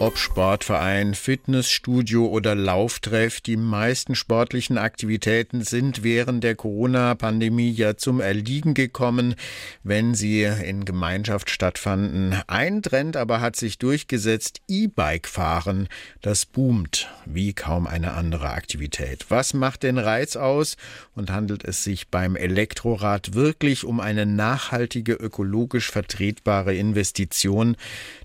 Ob 0.00 0.16
Sportverein, 0.16 1.14
Fitnessstudio 1.14 2.26
oder 2.26 2.54
Lauftreff, 2.54 3.40
die 3.40 3.56
meisten 3.56 4.14
sportlichen 4.14 4.78
Aktivitäten 4.78 5.62
sind 5.62 6.04
während 6.04 6.44
der 6.44 6.54
Corona-Pandemie 6.54 7.72
ja 7.72 7.96
zum 7.96 8.20
Erliegen 8.20 8.74
gekommen, 8.74 9.34
wenn 9.82 10.14
sie 10.14 10.44
in 10.44 10.84
Gemeinschaft 10.84 11.50
stattfanden. 11.50 12.40
Ein 12.46 12.80
Trend 12.80 13.16
aber 13.16 13.40
hat 13.40 13.56
sich 13.56 13.78
durchgesetzt, 13.78 14.60
E-Bike 14.68 15.26
fahren. 15.26 15.88
Das 16.22 16.46
boomt 16.46 17.08
wie 17.26 17.52
kaum 17.52 17.88
eine 17.88 18.12
andere 18.12 18.50
Aktivität. 18.50 19.26
Was 19.30 19.52
macht 19.52 19.82
den 19.82 19.98
Reiz 19.98 20.36
aus 20.36 20.76
und 21.16 21.32
handelt 21.32 21.64
es 21.64 21.82
sich 21.82 22.06
beim 22.06 22.36
Elektrorad 22.36 23.34
wirklich 23.34 23.84
um 23.84 23.98
eine 23.98 24.26
nachhaltige, 24.26 25.14
ökologisch 25.14 25.90
vertretbare 25.90 26.76
Investition? 26.76 27.74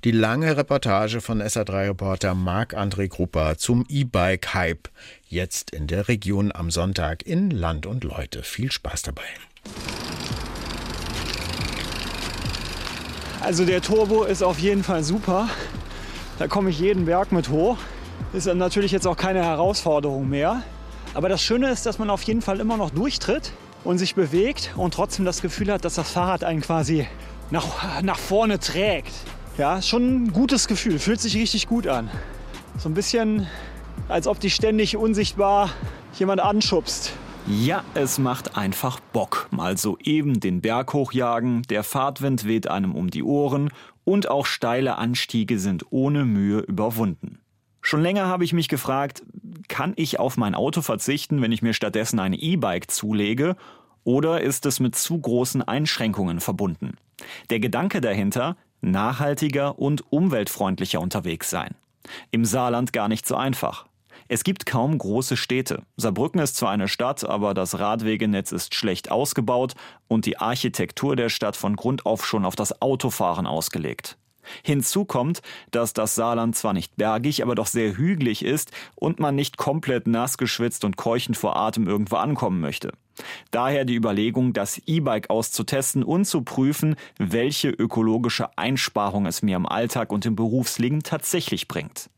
Die 0.04 0.12
lange 0.12 0.56
Reportage 0.56 1.20
von 1.20 1.42
SA 1.50 1.63
SA3-Reporter 1.64 2.36
Marc-André 2.36 3.08
Grupper 3.08 3.58
zum 3.58 3.86
E-Bike-Hype. 3.88 4.90
Jetzt 5.28 5.72
in 5.72 5.88
der 5.88 6.08
Region 6.08 6.52
am 6.54 6.72
Sonntag 6.72 7.24
in 7.24 7.50
Land 7.52 7.86
und 7.86 8.04
Leute. 8.04 8.44
Viel 8.44 8.72
Spaß 8.72 9.04
dabei. 9.04 9.24
Also 13.42 13.66
der 13.66 13.82
Turbo 13.82 14.24
ist 14.24 14.44
auf 14.44 14.60
jeden 14.60 14.84
Fall 14.84 15.04
super. 15.04 15.50
Da 16.40 16.48
komme 16.48 16.70
ich 16.70 16.80
jeden 16.80 17.06
Berg 17.06 17.32
mit 17.32 17.50
hoch. 17.50 17.78
Ist 18.34 18.46
natürlich 18.46 18.92
jetzt 18.92 19.08
auch 19.08 19.18
keine 19.18 19.44
Herausforderung 19.44 20.30
mehr. 20.30 20.64
Aber 21.14 21.30
das 21.30 21.42
Schöne 21.42 21.70
ist, 21.70 21.86
dass 21.86 22.00
man 22.00 22.10
auf 22.10 22.24
jeden 22.24 22.42
Fall 22.42 22.60
immer 22.60 22.78
noch 22.78 22.90
durchtritt 22.90 23.52
und 23.84 23.98
sich 24.00 24.16
bewegt 24.16 24.72
und 24.76 24.94
trotzdem 24.94 25.26
das 25.26 25.42
Gefühl 25.42 25.72
hat, 25.72 25.86
dass 25.86 25.96
das 25.96 26.10
Fahrrad 26.10 26.44
einen 26.44 26.62
quasi 26.62 27.08
nach, 27.52 28.02
nach 28.02 28.18
vorne 28.18 28.60
trägt. 28.60 29.14
Ja, 29.56 29.84
schon 29.84 30.24
ein 30.24 30.34
gutes 30.34 30.68
Gefühl, 30.68 30.98
fühlt 30.98 31.22
sich 31.22 31.36
richtig 31.36 31.68
gut 31.68 31.86
an. 31.86 32.10
So 32.80 32.90
ein 32.90 32.96
bisschen, 32.96 33.46
als 34.10 34.26
ob 34.26 34.40
dich 34.40 34.56
ständig 34.56 34.98
unsichtbar 34.98 35.70
jemand 36.18 36.42
anschubst. 36.42 37.14
Ja, 37.46 37.84
es 37.94 38.18
macht 38.18 38.58
einfach 38.58 39.00
Bock. 39.00 39.48
Mal 39.52 39.78
so 39.78 39.98
eben 40.00 40.40
den 40.40 40.62
Berg 40.62 40.94
hochjagen, 40.94 41.62
der 41.64 41.84
Fahrtwind 41.84 42.46
weht 42.48 42.68
einem 42.68 42.96
um 42.96 43.12
die 43.12 43.22
Ohren 43.22 43.70
und 44.06 44.28
auch 44.28 44.48
steile 44.48 44.98
Anstiege 44.98 45.60
sind 45.60 45.86
ohne 45.92 46.26
Mühe 46.26 46.62
überwunden. 46.62 47.38
Schon 47.82 48.02
länger 48.02 48.26
habe 48.28 48.46
ich 48.46 48.54
mich 48.54 48.70
gefragt, 48.70 49.22
kann 49.68 49.94
ich 49.98 50.20
auf 50.20 50.36
mein 50.36 50.56
Auto 50.56 50.82
verzichten, 50.82 51.44
wenn 51.44 51.52
ich 51.52 51.62
mir 51.62 51.74
stattdessen 51.74 52.20
ein 52.20 52.34
E-Bike 52.34 52.90
zulege, 52.90 53.56
oder 54.04 54.42
ist 54.42 54.66
es 54.66 54.80
mit 54.80 54.96
zu 54.96 55.20
großen 55.20 55.62
Einschränkungen 55.62 56.40
verbunden? 56.40 56.96
Der 57.50 57.60
Gedanke 57.60 58.02
dahinter, 58.02 58.58
nachhaltiger 58.84 59.80
und 59.80 60.04
umweltfreundlicher 60.12 61.02
unterwegs 61.02 61.50
sein. 61.50 61.76
Im 62.32 62.46
Saarland 62.46 62.94
gar 62.94 63.08
nicht 63.08 63.26
so 63.26 63.36
einfach. 63.36 63.86
Es 64.28 64.44
gibt 64.44 64.66
kaum 64.66 64.98
große 64.98 65.38
Städte. 65.38 65.84
Saarbrücken 65.98 66.40
ist 66.40 66.56
zwar 66.56 66.72
eine 66.72 66.88
Stadt, 66.88 67.24
aber 67.24 67.54
das 67.54 67.80
Radwegenetz 67.80 68.52
ist 68.52 68.74
schlecht 68.74 69.12
ausgebaut 69.12 69.74
und 70.08 70.26
die 70.26 70.38
Architektur 70.38 71.16
der 71.16 71.30
Stadt 71.30 71.56
von 71.56 71.76
Grund 71.76 72.06
auf 72.06 72.26
schon 72.26 72.46
auf 72.46 72.56
das 72.56 72.82
Autofahren 72.82 73.48
ausgelegt. 73.48 74.18
Hinzu 74.64 75.06
kommt, 75.06 75.42
dass 75.72 75.94
das 75.94 76.16
Saarland 76.16 76.56
zwar 76.56 76.74
nicht 76.74 76.96
bergig, 76.96 77.44
aber 77.44 77.56
doch 77.56 77.68
sehr 77.68 77.98
hügelig 77.98 78.44
ist 78.44 78.72
und 78.96 79.20
man 79.20 79.36
nicht 79.36 79.58
komplett 79.58 80.08
nass 80.08 80.38
geschwitzt 80.38 80.86
und 80.86 80.98
keuchend 80.98 81.38
vor 81.38 81.56
Atem 81.56 81.88
irgendwo 81.88 82.18
ankommen 82.18 82.60
möchte. 82.60 82.92
Daher 83.52 83.86
die 83.86 83.96
Überlegung, 83.96 84.54
das 84.54 84.82
E-Bike 84.86 85.30
auszutesten 85.30 86.04
und 86.04 86.26
zu 86.26 86.42
prüfen, 86.42 86.96
welche 87.18 87.70
ökologische 87.70 88.58
Einsparung 88.58 89.26
es 89.26 89.42
mir 89.42 89.56
im 89.56 89.68
Alltag 89.68 90.12
und 90.12 90.26
im 90.26 90.36
Berufsleben 90.36 91.04
tatsächlich 91.04 91.68
bringt. 91.68 92.10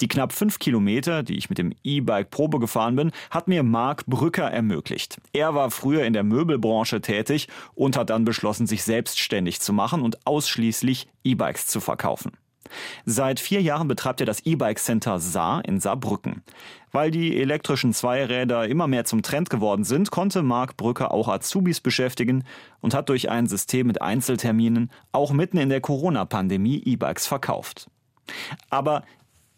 Die 0.00 0.08
knapp 0.08 0.32
fünf 0.32 0.58
Kilometer, 0.58 1.22
die 1.22 1.36
ich 1.36 1.48
mit 1.48 1.58
dem 1.58 1.72
E-Bike 1.82 2.30
Probe 2.30 2.58
gefahren 2.58 2.96
bin, 2.96 3.12
hat 3.30 3.48
mir 3.48 3.62
Marc 3.62 4.06
Brücker 4.06 4.50
ermöglicht. 4.50 5.20
Er 5.32 5.54
war 5.54 5.70
früher 5.70 6.04
in 6.04 6.12
der 6.12 6.24
Möbelbranche 6.24 7.00
tätig 7.00 7.48
und 7.74 7.96
hat 7.96 8.10
dann 8.10 8.24
beschlossen, 8.24 8.66
sich 8.66 8.84
selbstständig 8.84 9.60
zu 9.60 9.72
machen 9.72 10.02
und 10.02 10.26
ausschließlich 10.26 11.08
E-Bikes 11.24 11.66
zu 11.66 11.80
verkaufen. 11.80 12.32
Seit 13.04 13.40
vier 13.40 13.60
Jahren 13.62 13.88
betreibt 13.88 14.20
er 14.20 14.26
das 14.26 14.40
E-Bike 14.44 14.78
Center 14.78 15.18
Saar 15.18 15.64
in 15.64 15.80
Saarbrücken. 15.80 16.42
Weil 16.92 17.10
die 17.10 17.36
elektrischen 17.40 17.92
Zweiräder 17.92 18.68
immer 18.68 18.86
mehr 18.86 19.04
zum 19.04 19.22
Trend 19.22 19.50
geworden 19.50 19.84
sind, 19.84 20.10
konnte 20.10 20.42
Marc 20.42 20.76
Brücker 20.76 21.12
auch 21.12 21.28
Azubis 21.28 21.80
beschäftigen 21.80 22.44
und 22.80 22.94
hat 22.94 23.08
durch 23.08 23.30
ein 23.30 23.46
System 23.46 23.86
mit 23.86 24.00
Einzelterminen 24.00 24.90
auch 25.12 25.32
mitten 25.32 25.58
in 25.58 25.68
der 25.68 25.80
Corona-Pandemie 25.80 26.82
E-Bikes 26.84 27.26
verkauft. 27.26 27.90
Aber 28.70 29.02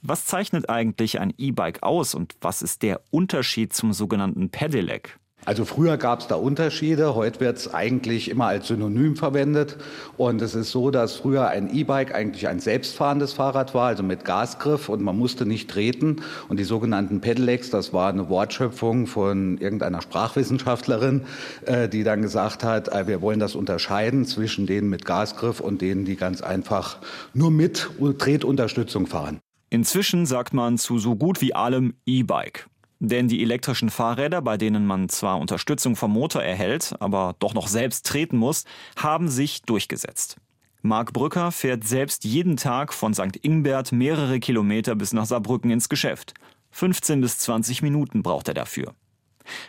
was 0.03 0.25
zeichnet 0.25 0.69
eigentlich 0.69 1.21
ein 1.21 1.33
E-Bike 1.37 1.83
aus 1.83 2.15
und 2.15 2.35
was 2.41 2.63
ist 2.63 2.83
der 2.83 3.01
Unterschied 3.11 3.73
zum 3.73 3.93
sogenannten 3.93 4.51
Pedelec? 4.51 5.19
Also 5.47 5.65
früher 5.65 5.97
gab 5.97 6.21
es 6.21 6.27
da 6.27 6.35
Unterschiede, 6.35 7.15
heute 7.15 7.39
wird 7.39 7.57
es 7.57 7.73
eigentlich 7.73 8.29
immer 8.31 8.47
als 8.47 8.67
Synonym 8.67 9.15
verwendet. 9.15 9.77
Und 10.17 10.43
es 10.43 10.57
ist 10.57 10.73
so, 10.73 10.91
dass 10.91 11.15
früher 11.15 11.47
ein 11.47 11.73
E-Bike 11.73 12.13
eigentlich 12.13 12.49
ein 12.49 12.59
selbstfahrendes 12.59 13.33
Fahrrad 13.35 13.73
war, 13.73 13.87
also 13.87 14.03
mit 14.03 14.25
Gasgriff 14.25 14.89
und 14.89 15.03
man 15.03 15.17
musste 15.17 15.47
nicht 15.47 15.71
treten. 15.71 16.17
Und 16.49 16.59
die 16.59 16.65
sogenannten 16.65 17.21
Pedelecs, 17.21 17.71
das 17.71 17.93
war 17.93 18.09
eine 18.09 18.29
Wortschöpfung 18.29 19.07
von 19.07 19.59
irgendeiner 19.59 20.03
Sprachwissenschaftlerin, 20.03 21.23
äh, 21.65 21.89
die 21.89 22.03
dann 22.03 22.23
gesagt 22.23 22.65
hat, 22.65 22.89
äh, 22.89 23.07
wir 23.07 23.23
wollen 23.23 23.39
das 23.39 23.55
unterscheiden 23.55 24.25
zwischen 24.25 24.67
denen 24.67 24.89
mit 24.89 25.05
Gasgriff 25.05 25.61
und 25.61 25.81
denen, 25.81 26.05
die 26.05 26.17
ganz 26.17 26.41
einfach 26.41 26.99
nur 27.35 27.53
mit 27.53 27.89
Tretunterstützung 28.19 29.07
fahren. 29.07 29.39
Inzwischen 29.71 30.27
sagt 30.27 30.55
man 30.55 30.79
zu 30.79 30.99
so 30.99 31.17
gut 31.17 31.41
wie 31.41 31.55
allem 31.55 31.95
E-Bike. 32.07 32.69
Denn 32.99 33.29
die 33.29 33.43
elektrischen 33.43 33.91
Fahrräder, 33.91 34.41
bei 34.41 34.57
denen 34.57 34.87
man 34.87 35.09
zwar 35.09 35.39
Unterstützung 35.39 35.97
vom 35.97 36.13
Motor 36.13 36.43
erhält, 36.43 36.95
aber 36.99 37.35
doch 37.41 37.53
noch 37.53 37.69
selbst 37.69 38.07
treten 38.07 38.39
muss, 38.39 38.65
haben 38.97 39.29
sich 39.29 39.63
durchgesetzt. 39.63 40.37
Marc 40.83 41.13
Brücker 41.13 41.53
fährt 41.53 41.85
selbst 41.85 42.25
jeden 42.25 42.57
Tag 42.57 42.95
von 42.95 43.13
St. 43.13 43.37
Ingbert 43.43 43.93
mehrere 43.93 44.39
Kilometer 44.39 44.95
bis 44.95 45.13
nach 45.13 45.27
Saarbrücken 45.27 45.71
ins 45.71 45.89
Geschäft. 45.89 46.33
15 46.71 47.21
bis 47.21 47.39
20 47.39 47.83
Minuten 47.83 48.23
braucht 48.23 48.49
er 48.49 48.55
dafür. 48.55 48.95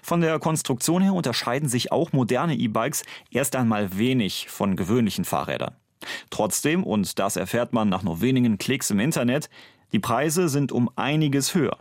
Von 0.01 0.21
der 0.21 0.39
Konstruktion 0.39 1.01
her 1.01 1.13
unterscheiden 1.13 1.69
sich 1.69 1.91
auch 1.91 2.11
moderne 2.13 2.55
E-Bikes 2.55 3.03
erst 3.31 3.55
einmal 3.55 3.97
wenig 3.97 4.47
von 4.49 4.75
gewöhnlichen 4.75 5.25
Fahrrädern. 5.25 5.75
Trotzdem, 6.29 6.83
und 6.83 7.19
das 7.19 7.35
erfährt 7.35 7.73
man 7.73 7.89
nach 7.89 8.03
nur 8.03 8.21
wenigen 8.21 8.57
Klicks 8.57 8.89
im 8.91 8.99
Internet, 8.99 9.49
die 9.93 9.99
Preise 9.99 10.49
sind 10.49 10.71
um 10.71 10.89
einiges 10.95 11.55
höher. 11.55 11.77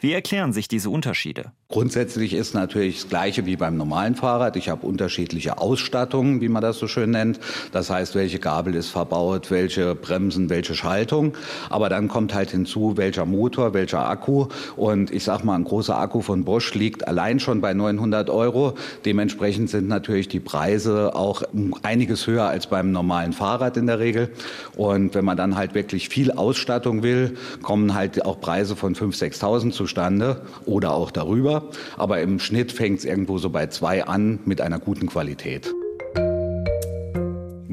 Wie 0.00 0.12
erklären 0.12 0.52
sich 0.52 0.68
diese 0.68 0.90
Unterschiede? 0.90 1.52
Grundsätzlich 1.70 2.34
ist 2.34 2.52
natürlich 2.52 3.02
das 3.02 3.08
Gleiche 3.08 3.46
wie 3.46 3.54
beim 3.54 3.76
normalen 3.76 4.16
Fahrrad. 4.16 4.56
Ich 4.56 4.68
habe 4.68 4.84
unterschiedliche 4.84 5.58
Ausstattungen, 5.58 6.40
wie 6.40 6.48
man 6.48 6.62
das 6.62 6.78
so 6.78 6.88
schön 6.88 7.12
nennt. 7.12 7.38
Das 7.70 7.90
heißt, 7.90 8.16
welche 8.16 8.40
Gabel 8.40 8.74
ist 8.74 8.88
verbaut, 8.88 9.52
welche 9.52 9.94
Bremsen, 9.94 10.50
welche 10.50 10.74
Schaltung. 10.74 11.34
Aber 11.68 11.88
dann 11.88 12.08
kommt 12.08 12.34
halt 12.34 12.50
hinzu, 12.50 12.96
welcher 12.96 13.24
Motor, 13.24 13.72
welcher 13.72 14.08
Akku. 14.08 14.48
Und 14.74 15.12
ich 15.12 15.22
sage 15.22 15.46
mal, 15.46 15.54
ein 15.54 15.62
großer 15.62 15.96
Akku 15.96 16.22
von 16.22 16.42
Bosch 16.42 16.74
liegt 16.74 17.06
allein 17.06 17.38
schon 17.38 17.60
bei 17.60 17.72
900 17.72 18.30
Euro. 18.30 18.74
Dementsprechend 19.04 19.70
sind 19.70 19.86
natürlich 19.86 20.26
die 20.26 20.40
Preise 20.40 21.14
auch 21.14 21.44
einiges 21.84 22.26
höher 22.26 22.48
als 22.48 22.66
beim 22.66 22.90
normalen 22.90 23.32
Fahrrad 23.32 23.76
in 23.76 23.86
der 23.86 24.00
Regel. 24.00 24.30
Und 24.76 25.14
wenn 25.14 25.24
man 25.24 25.36
dann 25.36 25.54
halt 25.54 25.74
wirklich 25.74 26.08
viel 26.08 26.32
Ausstattung 26.32 27.04
will, 27.04 27.36
kommen 27.62 27.94
halt 27.94 28.26
auch 28.26 28.40
Preise 28.40 28.74
von 28.74 28.96
5.000, 28.96 29.38
6.000 29.38 29.70
zustande 29.70 30.42
oder 30.66 30.94
auch 30.94 31.12
darüber. 31.12 31.59
Aber 31.96 32.20
im 32.20 32.38
Schnitt 32.38 32.72
fängt 32.72 33.00
es 33.00 33.04
irgendwo 33.04 33.38
so 33.38 33.50
bei 33.50 33.66
zwei 33.66 34.04
an 34.04 34.40
mit 34.44 34.60
einer 34.60 34.78
guten 34.78 35.06
Qualität. 35.06 35.72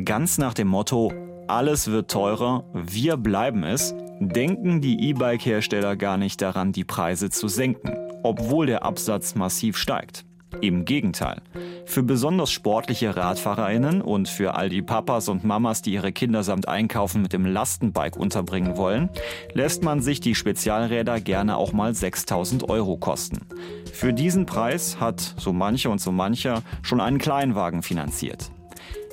Ganz 0.06 0.38
nach 0.38 0.54
dem 0.54 0.68
Motto, 0.68 1.12
alles 1.48 1.88
wird 1.88 2.12
teurer, 2.12 2.64
wir 2.74 3.18
bleiben 3.18 3.64
es, 3.64 3.94
denken 4.20 4.82
die 4.82 5.10
E-Bike-Hersteller 5.10 5.96
gar 5.96 6.18
nicht 6.18 6.42
daran, 6.42 6.72
die 6.72 6.84
Preise 6.84 7.30
zu 7.30 7.48
senken, 7.48 7.94
obwohl 8.24 8.68
der 8.68 8.84
Absatz 8.84 9.36
massiv 9.36 9.78
steigt. 9.78 10.27
Im 10.62 10.86
Gegenteil. 10.86 11.42
Für 11.86 12.04
besonders 12.04 12.52
sportliche 12.52 13.16
RadfahrerInnen 13.16 14.02
und 14.02 14.28
für 14.28 14.56
all 14.56 14.70
die 14.70 14.82
Papas 14.82 15.30
und 15.30 15.44
Mamas, 15.44 15.82
die 15.82 15.94
ihre 15.94 16.12
Kinder 16.12 16.44
samt 16.44 16.68
Einkaufen 16.68 17.22
mit 17.22 17.34
dem 17.34 17.46
Lastenbike 17.46 18.18
unterbringen 18.18 18.78
wollen, 18.78 19.10
lässt 19.54 19.84
man 19.84 20.02
sich 20.02 20.20
die 20.20 20.36
Spezialräder 20.36 21.20
gerne 21.22 21.58
auch 21.58 21.74
mal 21.74 21.94
6000 21.94 22.70
Euro 22.70 22.98
kosten. 22.98 23.46
Für 23.94 24.14
diesen 24.14 24.46
Preis 24.46 25.00
hat 25.00 25.36
so 25.38 25.54
mancher 25.54 25.92
und 25.92 26.02
so 26.02 26.12
mancher 26.12 26.64
schon 26.82 27.02
einen 27.02 27.20
Kleinwagen 27.20 27.84
finanziert. 27.84 28.52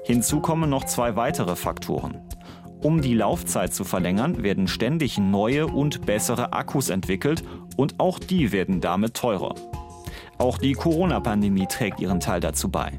Hinzu 0.04 0.40
kommen 0.40 0.70
noch 0.70 0.84
zwei 0.84 1.16
weitere 1.16 1.56
Faktoren. 1.56 2.20
Um 2.82 3.00
die 3.00 3.14
Laufzeit 3.14 3.72
zu 3.72 3.84
verlängern, 3.84 4.42
werden 4.42 4.68
ständig 4.68 5.16
neue 5.16 5.66
und 5.66 6.04
bessere 6.04 6.52
Akkus 6.52 6.90
entwickelt 6.90 7.42
und 7.76 7.98
auch 7.98 8.18
die 8.18 8.52
werden 8.52 8.82
damit 8.82 9.14
teurer. 9.14 9.54
Auch 10.38 10.58
die 10.58 10.72
Corona-Pandemie 10.72 11.66
trägt 11.66 12.00
ihren 12.00 12.20
Teil 12.20 12.40
dazu 12.40 12.68
bei. 12.68 12.92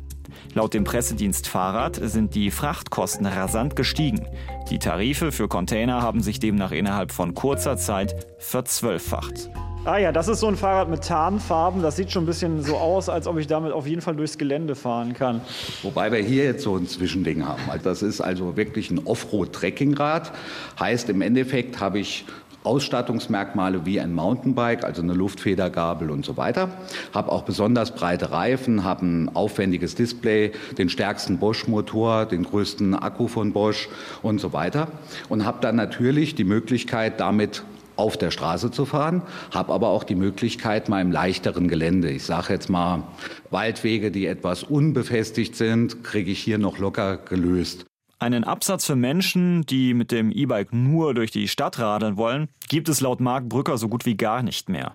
Laut 0.54 0.74
dem 0.74 0.84
Pressedienst 0.84 1.48
Fahrrad 1.48 2.00
sind 2.02 2.34
die 2.36 2.50
Frachtkosten 2.50 3.26
rasant 3.26 3.76
gestiegen. 3.76 4.26
Die 4.70 4.80
Tarife 4.80 5.32
für 5.32 5.48
Container 5.48 6.02
haben 6.02 6.22
sich 6.22 6.40
demnach 6.40 6.72
innerhalb 6.72 7.12
von 7.12 7.34
kurzer 7.34 7.78
Zeit 7.78 8.28
verzwölffacht. 8.40 9.50
Ah 9.86 10.00
ja, 10.00 10.12
das 10.12 10.28
ist 10.28 10.40
so 10.40 10.48
ein 10.48 10.56
Fahrrad 10.56 10.90
mit 10.90 11.04
Tarnfarben. 11.04 11.84
Das 11.84 11.96
sieht 11.96 12.12
schon 12.12 12.24
ein 12.24 12.26
bisschen 12.26 12.64
so 12.64 12.76
aus, 12.78 13.08
als 13.08 13.28
ob 13.28 13.38
ich 13.38 13.46
damit 13.46 13.72
auf 13.72 13.86
jeden 13.86 14.02
Fall 14.02 14.16
durchs 14.16 14.36
Gelände 14.40 14.74
fahren 14.74 15.14
kann. 15.14 15.42
Wobei 15.84 16.12
wir 16.12 16.20
hier 16.20 16.44
jetzt 16.46 16.64
so 16.64 16.76
ein 16.76 16.88
Zwischending 16.88 17.46
haben. 17.46 17.62
Also 17.70 17.84
das 17.84 18.02
ist 18.02 18.20
also 18.20 18.58
wirklich 18.58 18.90
ein 18.90 19.06
Offroad-Trekkingrad. 19.06 20.32
Heißt 20.80 21.10
im 21.10 21.22
Endeffekt 21.22 21.80
habe 21.80 22.00
ich 22.00 22.26
Ausstattungsmerkmale 22.66 23.86
wie 23.86 24.00
ein 24.00 24.14
Mountainbike, 24.14 24.84
also 24.84 25.02
eine 25.02 25.14
Luftfedergabel 25.14 26.10
und 26.10 26.26
so 26.26 26.38
weiter. 26.38 26.70
Habe 27.14 27.32
auch 27.32 27.44
besonders 27.44 27.96
breite 27.96 28.32
Reifen, 28.32 28.84
habe 28.84 29.06
ein 29.06 29.36
aufwendiges 29.36 29.96
Display, 29.96 30.52
den 30.78 30.90
stärksten 30.90 31.38
Bosch-Motor, 31.38 32.26
den 32.26 32.44
größten 32.44 32.96
Akku 32.96 33.28
von 33.28 33.54
Bosch 33.54 33.90
und 34.22 34.40
so 34.40 34.54
weiter. 34.54 34.88
Und 35.30 35.46
habe 35.46 35.60
dann 35.62 35.76
natürlich 35.76 36.36
die 36.36 36.44
Möglichkeit, 36.44 37.20
damit 37.20 37.64
auf 37.98 38.18
der 38.18 38.32
Straße 38.32 38.72
zu 38.72 38.86
fahren, 38.86 39.22
habe 39.52 39.74
aber 39.74 39.90
auch 39.90 40.04
die 40.04 40.16
Möglichkeit, 40.16 40.90
mal 40.90 41.02
im 41.02 41.12
leichteren 41.12 41.68
Gelände, 41.68 42.10
ich 42.10 42.24
sage 42.24 42.54
jetzt 42.54 42.70
mal 42.70 43.04
Waldwege, 43.52 44.12
die 44.12 44.26
etwas 44.26 44.64
unbefestigt 44.64 45.56
sind, 45.56 46.04
kriege 46.04 46.32
ich 46.32 46.40
hier 46.40 46.58
noch 46.58 46.78
locker 46.78 47.18
gelöst. 47.18 47.86
Einen 48.18 48.46
Absatz 48.46 48.86
für 48.86 48.96
Menschen, 48.96 49.66
die 49.66 49.94
mit 49.94 50.12
dem 50.12 50.32
E-Bike 50.32 50.72
nur 50.74 51.14
durch 51.14 51.32
die 51.32 51.50
Stadt 51.50 51.80
radeln 51.80 52.16
wollen, 52.16 52.48
gibt 52.70 52.88
es 52.88 53.02
laut 53.02 53.20
Marc 53.20 53.50
Brücker 53.50 53.78
so 53.78 53.90
gut 53.90 54.06
wie 54.06 54.16
gar 54.16 54.42
nicht 54.42 54.70
mehr. 54.70 54.94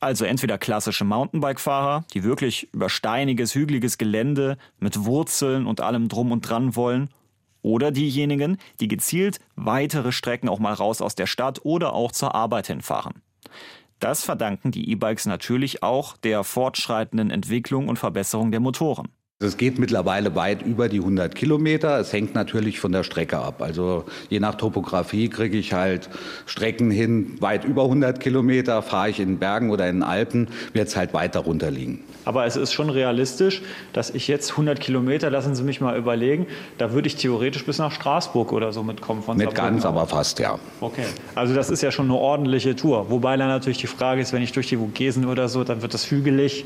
Also 0.00 0.24
entweder 0.24 0.56
klassische 0.56 1.04
Mountainbike-Fahrer, 1.04 2.04
die 2.14 2.24
wirklich 2.24 2.72
über 2.72 2.88
steiniges, 2.88 3.54
hügeliges 3.54 3.98
Gelände 3.98 4.56
mit 4.78 5.04
Wurzeln 5.04 5.66
und 5.66 5.82
allem 5.82 6.08
drum 6.08 6.32
und 6.32 6.48
dran 6.48 6.76
wollen, 6.76 7.10
oder 7.62 7.90
diejenigen, 7.90 8.58
die 8.80 8.88
gezielt 8.88 9.40
weitere 9.56 10.12
Strecken 10.12 10.48
auch 10.48 10.60
mal 10.60 10.72
raus 10.72 11.02
aus 11.02 11.16
der 11.16 11.26
Stadt 11.26 11.60
oder 11.64 11.94
auch 11.94 12.12
zur 12.12 12.34
Arbeit 12.34 12.68
hinfahren. 12.68 13.22
Das 13.98 14.22
verdanken 14.24 14.70
die 14.70 14.88
E-Bikes 14.90 15.26
natürlich 15.26 15.82
auch 15.82 16.16
der 16.16 16.44
fortschreitenden 16.44 17.30
Entwicklung 17.30 17.88
und 17.88 17.98
Verbesserung 17.98 18.50
der 18.50 18.60
Motoren. 18.60 19.08
Es 19.44 19.58
geht 19.58 19.78
mittlerweile 19.78 20.34
weit 20.34 20.62
über 20.62 20.88
die 20.88 21.00
100 21.00 21.34
Kilometer. 21.34 22.00
Es 22.00 22.10
hängt 22.10 22.34
natürlich 22.34 22.80
von 22.80 22.90
der 22.90 23.02
Strecke 23.02 23.36
ab. 23.36 23.60
Also 23.60 24.04
je 24.30 24.40
nach 24.40 24.54
Topografie 24.54 25.28
kriege 25.28 25.58
ich 25.58 25.74
halt 25.74 26.08
Strecken 26.46 26.90
hin, 26.90 27.36
weit 27.40 27.66
über 27.66 27.82
100 27.82 28.18
Kilometer. 28.18 28.80
Fahre 28.80 29.10
ich 29.10 29.20
in 29.20 29.38
Bergen 29.38 29.68
oder 29.68 29.90
in 29.90 29.96
den 29.96 30.02
Alpen, 30.04 30.48
wird 30.72 30.88
es 30.88 30.96
halt 30.96 31.12
weiter 31.12 31.40
runter 31.40 31.70
liegen. 31.70 32.02
Aber 32.24 32.46
es 32.46 32.56
ist 32.56 32.72
schon 32.72 32.88
realistisch, 32.88 33.60
dass 33.92 34.08
ich 34.08 34.26
jetzt 34.26 34.52
100 34.52 34.80
Kilometer, 34.80 35.28
lassen 35.28 35.54
Sie 35.54 35.64
mich 35.64 35.82
mal 35.82 35.98
überlegen, 35.98 36.46
da 36.78 36.92
würde 36.92 37.06
ich 37.06 37.16
theoretisch 37.16 37.66
bis 37.66 37.76
nach 37.76 37.92
Straßburg 37.92 38.54
oder 38.54 38.72
so 38.72 38.82
mitkommen. 38.82 39.22
Von 39.22 39.36
Nicht 39.36 39.54
ganz, 39.54 39.84
aber 39.84 40.06
fast, 40.06 40.38
ja. 40.38 40.58
Okay, 40.80 41.04
also 41.34 41.54
das 41.54 41.68
ist 41.68 41.82
ja 41.82 41.90
schon 41.90 42.06
eine 42.06 42.16
ordentliche 42.16 42.74
Tour. 42.74 43.10
Wobei 43.10 43.36
dann 43.36 43.48
natürlich 43.48 43.78
die 43.78 43.86
Frage 43.86 44.22
ist, 44.22 44.32
wenn 44.32 44.42
ich 44.42 44.52
durch 44.52 44.68
die 44.68 44.78
Vogesen 44.78 45.26
oder 45.26 45.50
so, 45.50 45.62
dann 45.62 45.82
wird 45.82 45.92
das 45.92 46.10
hügelig. 46.10 46.64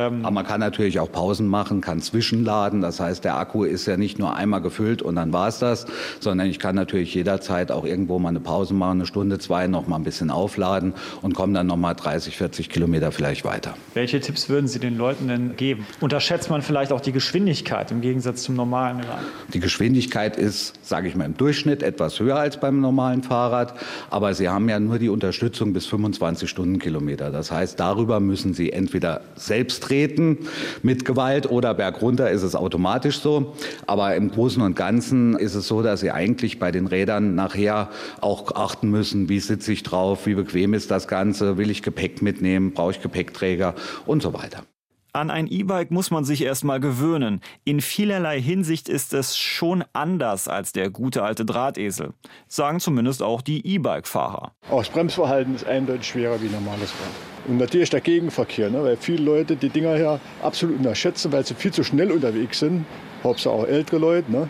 Ähm 0.00 0.24
Aber 0.24 0.32
man 0.32 0.46
kann 0.46 0.60
natürlich 0.60 1.00
auch 1.00 1.10
Pausen 1.10 1.46
machen, 1.46 1.80
kann 1.80 2.00
zwischenladen. 2.00 2.80
Das 2.80 3.00
heißt, 3.00 3.24
der 3.24 3.36
Akku 3.36 3.64
ist 3.64 3.86
ja 3.86 3.96
nicht 3.96 4.18
nur 4.18 4.34
einmal 4.34 4.60
gefüllt 4.60 5.02
und 5.02 5.16
dann 5.16 5.32
war 5.32 5.48
es 5.48 5.58
das, 5.58 5.86
sondern 6.20 6.48
ich 6.48 6.58
kann 6.58 6.74
natürlich 6.74 7.14
jederzeit 7.14 7.70
auch 7.70 7.84
irgendwo 7.84 8.18
mal 8.18 8.30
eine 8.30 8.40
Pause 8.40 8.74
machen, 8.74 8.98
eine 8.98 9.06
Stunde, 9.06 9.38
zwei, 9.38 9.66
noch 9.66 9.86
mal 9.86 9.96
ein 9.96 10.04
bisschen 10.04 10.30
aufladen 10.30 10.94
und 11.22 11.34
komme 11.34 11.52
dann 11.52 11.66
noch 11.66 11.76
mal 11.76 11.94
30, 11.94 12.36
40 12.36 12.68
Kilometer 12.70 13.12
vielleicht 13.12 13.44
weiter. 13.44 13.74
Welche 13.94 14.20
Tipps 14.20 14.48
würden 14.48 14.68
Sie 14.68 14.78
den 14.78 14.96
Leuten 14.96 15.28
denn 15.28 15.56
geben? 15.56 15.86
Unterschätzt 16.00 16.50
man 16.50 16.62
vielleicht 16.62 16.92
auch 16.92 17.00
die 17.00 17.12
Geschwindigkeit 17.12 17.90
im 17.90 18.00
Gegensatz 18.00 18.42
zum 18.42 18.56
normalen 18.56 19.00
Rad? 19.00 19.20
Die 19.52 19.60
Geschwindigkeit 19.60 20.36
ist, 20.36 20.74
sage 20.82 21.08
ich 21.08 21.16
mal, 21.16 21.24
im 21.24 21.36
Durchschnitt 21.36 21.82
etwas 21.82 22.18
höher 22.20 22.36
als 22.36 22.58
beim 22.58 22.80
normalen 22.80 23.22
Fahrrad, 23.22 23.74
aber 24.10 24.34
Sie 24.34 24.48
haben 24.48 24.68
ja 24.68 24.80
nur 24.80 24.98
die 24.98 25.08
Unterstützung 25.08 25.72
bis 25.72 25.86
25 25.86 26.48
Stundenkilometer. 26.48 27.30
Das 27.30 27.50
heißt, 27.50 27.78
darüber 27.78 28.20
müssen 28.20 28.54
Sie 28.54 28.72
entweder 28.72 29.20
selbst 29.36 29.89
treten 29.90 30.38
mit 30.82 31.04
Gewalt 31.04 31.50
oder 31.50 31.74
bergunter 31.74 32.30
ist 32.30 32.42
es 32.42 32.54
automatisch 32.54 33.18
so. 33.18 33.54
Aber 33.86 34.14
im 34.14 34.30
Großen 34.30 34.62
und 34.62 34.76
Ganzen 34.76 35.36
ist 35.36 35.54
es 35.54 35.66
so, 35.66 35.82
dass 35.82 36.00
Sie 36.00 36.12
eigentlich 36.12 36.58
bei 36.58 36.70
den 36.70 36.86
Rädern 36.86 37.34
nachher 37.34 37.90
auch 38.20 38.54
achten 38.54 38.88
müssen, 38.90 39.28
wie 39.28 39.40
sitze 39.40 39.72
ich 39.72 39.82
drauf, 39.82 40.26
wie 40.26 40.34
bequem 40.34 40.74
ist 40.74 40.90
das 40.90 41.08
Ganze, 41.08 41.56
will 41.56 41.70
ich 41.70 41.82
Gepäck 41.82 42.22
mitnehmen, 42.22 42.72
brauche 42.72 42.92
ich 42.92 43.02
Gepäckträger 43.02 43.74
und 44.06 44.22
so 44.22 44.32
weiter. 44.32 44.62
An 45.12 45.30
ein 45.30 45.46
E-Bike 45.48 45.90
muss 45.90 46.10
man 46.10 46.24
sich 46.24 46.42
erstmal 46.42 46.78
gewöhnen. 46.78 47.40
In 47.64 47.80
vielerlei 47.80 48.40
Hinsicht 48.40 48.88
ist 48.88 49.12
es 49.12 49.36
schon 49.36 49.84
anders 49.92 50.46
als 50.46 50.72
der 50.72 50.90
gute 50.90 51.22
alte 51.22 51.44
Drahtesel. 51.44 52.12
Sagen 52.46 52.78
zumindest 52.78 53.22
auch 53.22 53.42
die 53.42 53.66
E-Bike-Fahrer. 53.66 54.52
Auch 54.70 54.78
das 54.78 54.90
Bremsverhalten 54.90 55.54
ist 55.56 55.66
eindeutig 55.66 56.06
schwerer 56.06 56.40
wie 56.40 56.48
normales 56.48 56.90
Rad. 56.90 57.48
Und 57.48 57.56
natürlich 57.56 57.90
der 57.90 58.00
Gegenverkehr, 58.00 58.70
ne, 58.70 58.84
weil 58.84 58.96
viele 58.96 59.24
Leute 59.24 59.56
die 59.56 59.70
Dinger 59.70 59.96
hier 59.96 60.20
absolut 60.42 60.78
unterschätzen, 60.78 61.32
weil 61.32 61.44
sie 61.44 61.54
viel 61.54 61.72
zu 61.72 61.82
schnell 61.82 62.12
unterwegs 62.12 62.60
sind. 62.60 62.84
Hauptsache 63.24 63.52
auch 63.52 63.66
ältere 63.66 63.98
Leute. 63.98 64.30
Ne, 64.30 64.48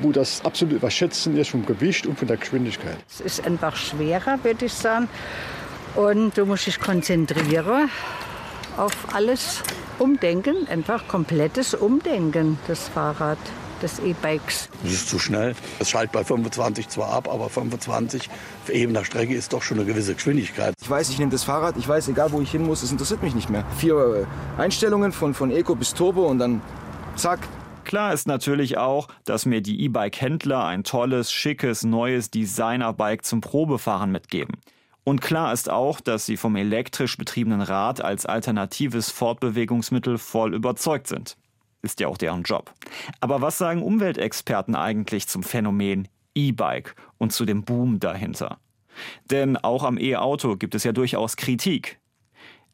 wo 0.00 0.12
das 0.12 0.44
absolut 0.44 0.74
überschätzen 0.74 1.36
ist 1.36 1.50
vom 1.50 1.64
Gewicht 1.64 2.06
und 2.06 2.18
von 2.18 2.28
der 2.28 2.36
Geschwindigkeit. 2.36 2.96
Es 3.08 3.20
ist 3.20 3.46
einfach 3.46 3.76
schwerer, 3.76 4.38
würde 4.42 4.66
ich 4.66 4.72
sagen. 4.72 5.08
Und 5.94 6.36
du 6.36 6.44
musst 6.44 6.66
dich 6.66 6.80
konzentrieren 6.80 7.88
auf 8.76 9.14
alles 9.14 9.62
umdenken, 9.98 10.68
einfach 10.68 11.08
komplettes 11.08 11.74
Umdenken, 11.74 12.58
das 12.66 12.88
Fahrrad 12.88 13.38
des 13.82 13.98
E-Bikes. 13.98 14.68
Das 14.82 14.92
ist 14.92 15.08
zu 15.08 15.18
schnell. 15.18 15.54
Es 15.78 15.90
schaltet 15.90 16.12
bei 16.12 16.24
25 16.24 16.88
zwar 16.88 17.10
ab, 17.10 17.28
aber 17.28 17.48
25 17.48 18.30
für 18.64 18.72
ebener 18.72 19.04
Strecke 19.04 19.34
ist 19.34 19.52
doch 19.52 19.62
schon 19.62 19.78
eine 19.78 19.86
gewisse 19.86 20.14
Geschwindigkeit. 20.14 20.74
Ich 20.80 20.88
weiß, 20.88 21.10
ich 21.10 21.18
nehme 21.18 21.30
das 21.30 21.44
Fahrrad, 21.44 21.76
ich 21.76 21.86
weiß, 21.86 22.08
egal 22.08 22.32
wo 22.32 22.40
ich 22.40 22.50
hin 22.50 22.64
muss, 22.64 22.82
es 22.82 22.90
interessiert 22.90 23.22
mich 23.22 23.34
nicht 23.34 23.50
mehr. 23.50 23.64
Vier 23.76 24.26
äh, 24.26 24.60
Einstellungen 24.60 25.12
von, 25.12 25.34
von 25.34 25.50
Eco 25.50 25.74
bis 25.74 25.94
Turbo 25.94 26.26
und 26.26 26.38
dann 26.38 26.60
zack, 27.16 27.40
Klar 27.84 28.14
ist 28.14 28.26
natürlich 28.26 28.78
auch, 28.78 29.08
dass 29.26 29.44
mir 29.44 29.60
die 29.60 29.84
E-Bike-Händler 29.84 30.64
ein 30.64 30.84
tolles, 30.84 31.30
schickes, 31.30 31.84
neues 31.84 32.30
Designer-Bike 32.30 33.26
zum 33.26 33.42
Probefahren 33.42 34.10
mitgeben. 34.10 34.56
Und 35.04 35.20
klar 35.20 35.52
ist 35.52 35.70
auch, 35.70 36.00
dass 36.00 36.24
sie 36.24 36.38
vom 36.38 36.56
elektrisch 36.56 37.16
betriebenen 37.18 37.60
Rad 37.60 38.02
als 38.02 38.24
alternatives 38.24 39.10
Fortbewegungsmittel 39.10 40.16
voll 40.16 40.54
überzeugt 40.54 41.06
sind. 41.06 41.36
Ist 41.82 42.00
ja 42.00 42.08
auch 42.08 42.16
deren 42.16 42.42
Job. 42.42 42.72
Aber 43.20 43.42
was 43.42 43.58
sagen 43.58 43.82
Umweltexperten 43.82 44.74
eigentlich 44.74 45.28
zum 45.28 45.42
Phänomen 45.42 46.08
E-Bike 46.34 46.96
und 47.18 47.32
zu 47.32 47.44
dem 47.44 47.64
Boom 47.64 48.00
dahinter? 48.00 48.58
Denn 49.30 49.58
auch 49.58 49.84
am 49.84 49.98
E-Auto 49.98 50.56
gibt 50.56 50.74
es 50.74 50.84
ja 50.84 50.92
durchaus 50.92 51.36
Kritik. 51.36 51.98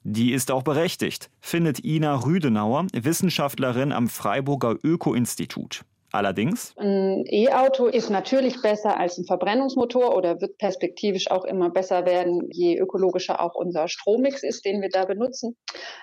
Die 0.02 0.32
ist 0.32 0.50
auch 0.50 0.62
berechtigt, 0.62 1.28
findet 1.40 1.84
Ina 1.84 2.14
Rüdenauer, 2.24 2.86
Wissenschaftlerin 2.92 3.92
am 3.92 4.08
Freiburger 4.08 4.76
Öko-Institut. 4.82 5.82
Allerdings? 6.12 6.74
Ein 6.76 7.24
E-Auto 7.26 7.86
ist 7.86 8.10
natürlich 8.10 8.60
besser 8.62 8.98
als 8.98 9.16
ein 9.18 9.24
Verbrennungsmotor 9.24 10.16
oder 10.16 10.40
wird 10.40 10.58
perspektivisch 10.58 11.30
auch 11.30 11.44
immer 11.44 11.70
besser 11.70 12.04
werden, 12.04 12.48
je 12.50 12.78
ökologischer 12.78 13.40
auch 13.40 13.54
unser 13.54 13.86
Strommix 13.86 14.42
ist, 14.42 14.64
den 14.64 14.80
wir 14.80 14.88
da 14.88 15.04
benutzen. 15.04 15.56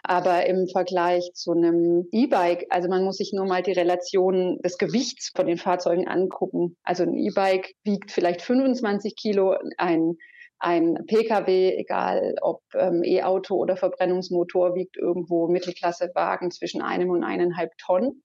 Aber 0.04 0.46
im 0.46 0.68
Vergleich 0.68 1.32
zu 1.34 1.52
einem 1.52 2.08
E-Bike, 2.12 2.68
also 2.70 2.88
man 2.88 3.04
muss 3.04 3.18
sich 3.18 3.34
nur 3.34 3.46
mal 3.46 3.64
die 3.64 3.74
Relation 3.74 4.60
des 4.64 4.78
Gewichts 4.78 5.32
von 5.36 5.46
den 5.46 5.58
Fahrzeugen 5.58 6.08
angucken. 6.08 6.78
Also 6.84 7.04
ein 7.04 7.16
E-Bike 7.16 7.74
wiegt 7.84 8.12
vielleicht 8.12 8.42
25 8.42 9.16
Kilo, 9.16 9.56
ein 9.78 10.16
ein 10.60 11.06
Pkw, 11.06 11.78
egal 11.78 12.36
ob 12.42 12.62
ähm, 12.74 13.04
E-Auto 13.04 13.56
oder 13.56 13.78
Verbrennungsmotor, 13.78 14.74
wiegt 14.74 14.98
irgendwo 14.98 15.48
Mittelklassewagen 15.48 16.50
zwischen 16.50 16.82
einem 16.82 17.12
und 17.12 17.24
eineinhalb 17.24 17.78
Tonnen. 17.78 18.24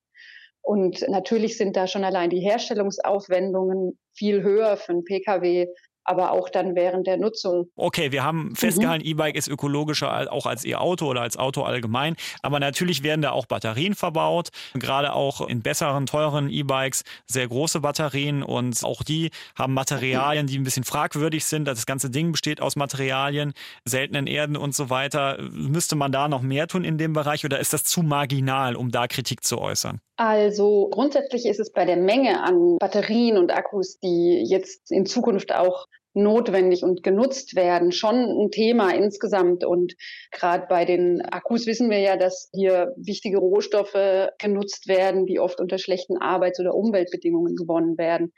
Und 0.63 1.05
natürlich 1.09 1.59
sind 1.59 1.77
da 1.77 1.87
schon 1.87 2.05
allein 2.05 2.31
die 2.31 2.41
Herstellungsaufwendungen 2.41 3.99
viel 4.15 4.43
höher 4.43 4.77
für 4.77 4.93
einen 4.93 5.05
Pkw 5.05 5.67
aber 6.05 6.33
auch 6.33 6.49
dann 6.49 6.75
während 6.75 7.07
der 7.07 7.17
Nutzung. 7.17 7.71
Okay, 7.77 8.13
wir 8.13 8.25
haben 8.25 8.55
festgehalten, 8.57 9.05
mhm. 9.05 9.13
E-Bike 9.13 9.37
ist 9.37 9.49
ökologischer 9.49 10.33
auch 10.33 10.47
als 10.47 10.65
E-Auto 10.65 11.07
oder 11.07 11.23
als 11.23 11.37
Auto 11.37 11.63
allgemein. 11.63 12.17
Aber 12.43 12.61
natürlich 12.61 13.03
werden 13.03 13.23
da 13.23 13.31
auch 13.31 13.47
Batterien 13.47 13.95
verbaut. 13.95 14.49
Gerade 14.75 15.13
auch 15.13 15.47
in 15.47 15.63
besseren, 15.63 16.07
teuren 16.07 16.51
E-Bikes 16.51 17.05
sehr 17.27 17.49
große 17.49 17.81
Batterien 17.81 18.43
und 18.43 18.83
auch 18.85 19.03
die 19.03 19.31
haben 19.57 19.75
Materialien, 19.75 20.47
die 20.47 20.59
ein 20.59 20.65
bisschen 20.65 20.85
fragwürdig 20.85 21.45
sind. 21.45 21.67
Das 21.67 21.87
ganze 21.87 22.11
Ding 22.11 22.33
besteht 22.33 22.61
aus 22.61 22.77
Materialien, 22.77 23.53
seltenen 23.85 24.27
Erden 24.27 24.57
und 24.57 24.75
so 24.75 24.91
weiter. 24.91 25.39
Müsste 25.53 25.97
man 25.97 26.13
da 26.13 26.29
noch 26.29 26.43
mehr 26.43 26.67
tun 26.67 26.85
in 26.85 26.99
dem 26.99 27.13
Bereich 27.13 27.45
oder 27.45 27.61
ist 27.61 27.73
das 27.73 27.85
zu 27.85 28.03
marginal, 28.03 28.77
um 28.77 28.91
da 28.91 29.07
Kritik 29.07 29.45
zu 29.45 29.59
äußern? 29.59 30.01
Also 30.25 30.89
grundsätzlich 30.89 31.47
ist 31.47 31.59
es 31.59 31.73
bei 31.73 31.85
der 31.85 31.97
Menge 31.97 32.45
an 32.45 32.77
Batterien 32.79 33.39
und 33.39 33.53
Akkus, 33.53 33.99
die 33.99 34.45
jetzt 34.49 34.93
in 34.93 35.05
Zukunft 35.05 35.53
auch 35.53 35.89
notwendig 36.15 36.85
und 36.85 37.03
genutzt 37.03 37.57
werden, 37.57 37.91
schon 37.91 38.15
ein 38.15 38.53
Thema 38.53 38.95
insgesamt. 38.95 39.65
Und 39.65 39.97
gerade 40.31 40.67
bei 40.69 40.85
den 40.85 41.23
Akkus 41.23 41.67
wissen 41.67 41.91
wir 41.91 41.99
ja, 41.99 42.17
dass 42.17 42.51
hier 42.53 42.95
wichtige 42.97 43.39
Rohstoffe 43.39 44.29
genutzt 44.39 44.87
werden, 44.87 45.27
die 45.27 45.41
oft 45.41 45.61
unter 45.61 45.79
schlechten 45.79 46.17
Arbeits- 46.19 46.61
oder 46.61 46.77
Umweltbedingungen 46.77 47.57
gewonnen 47.57 47.99
werden. 47.99 48.33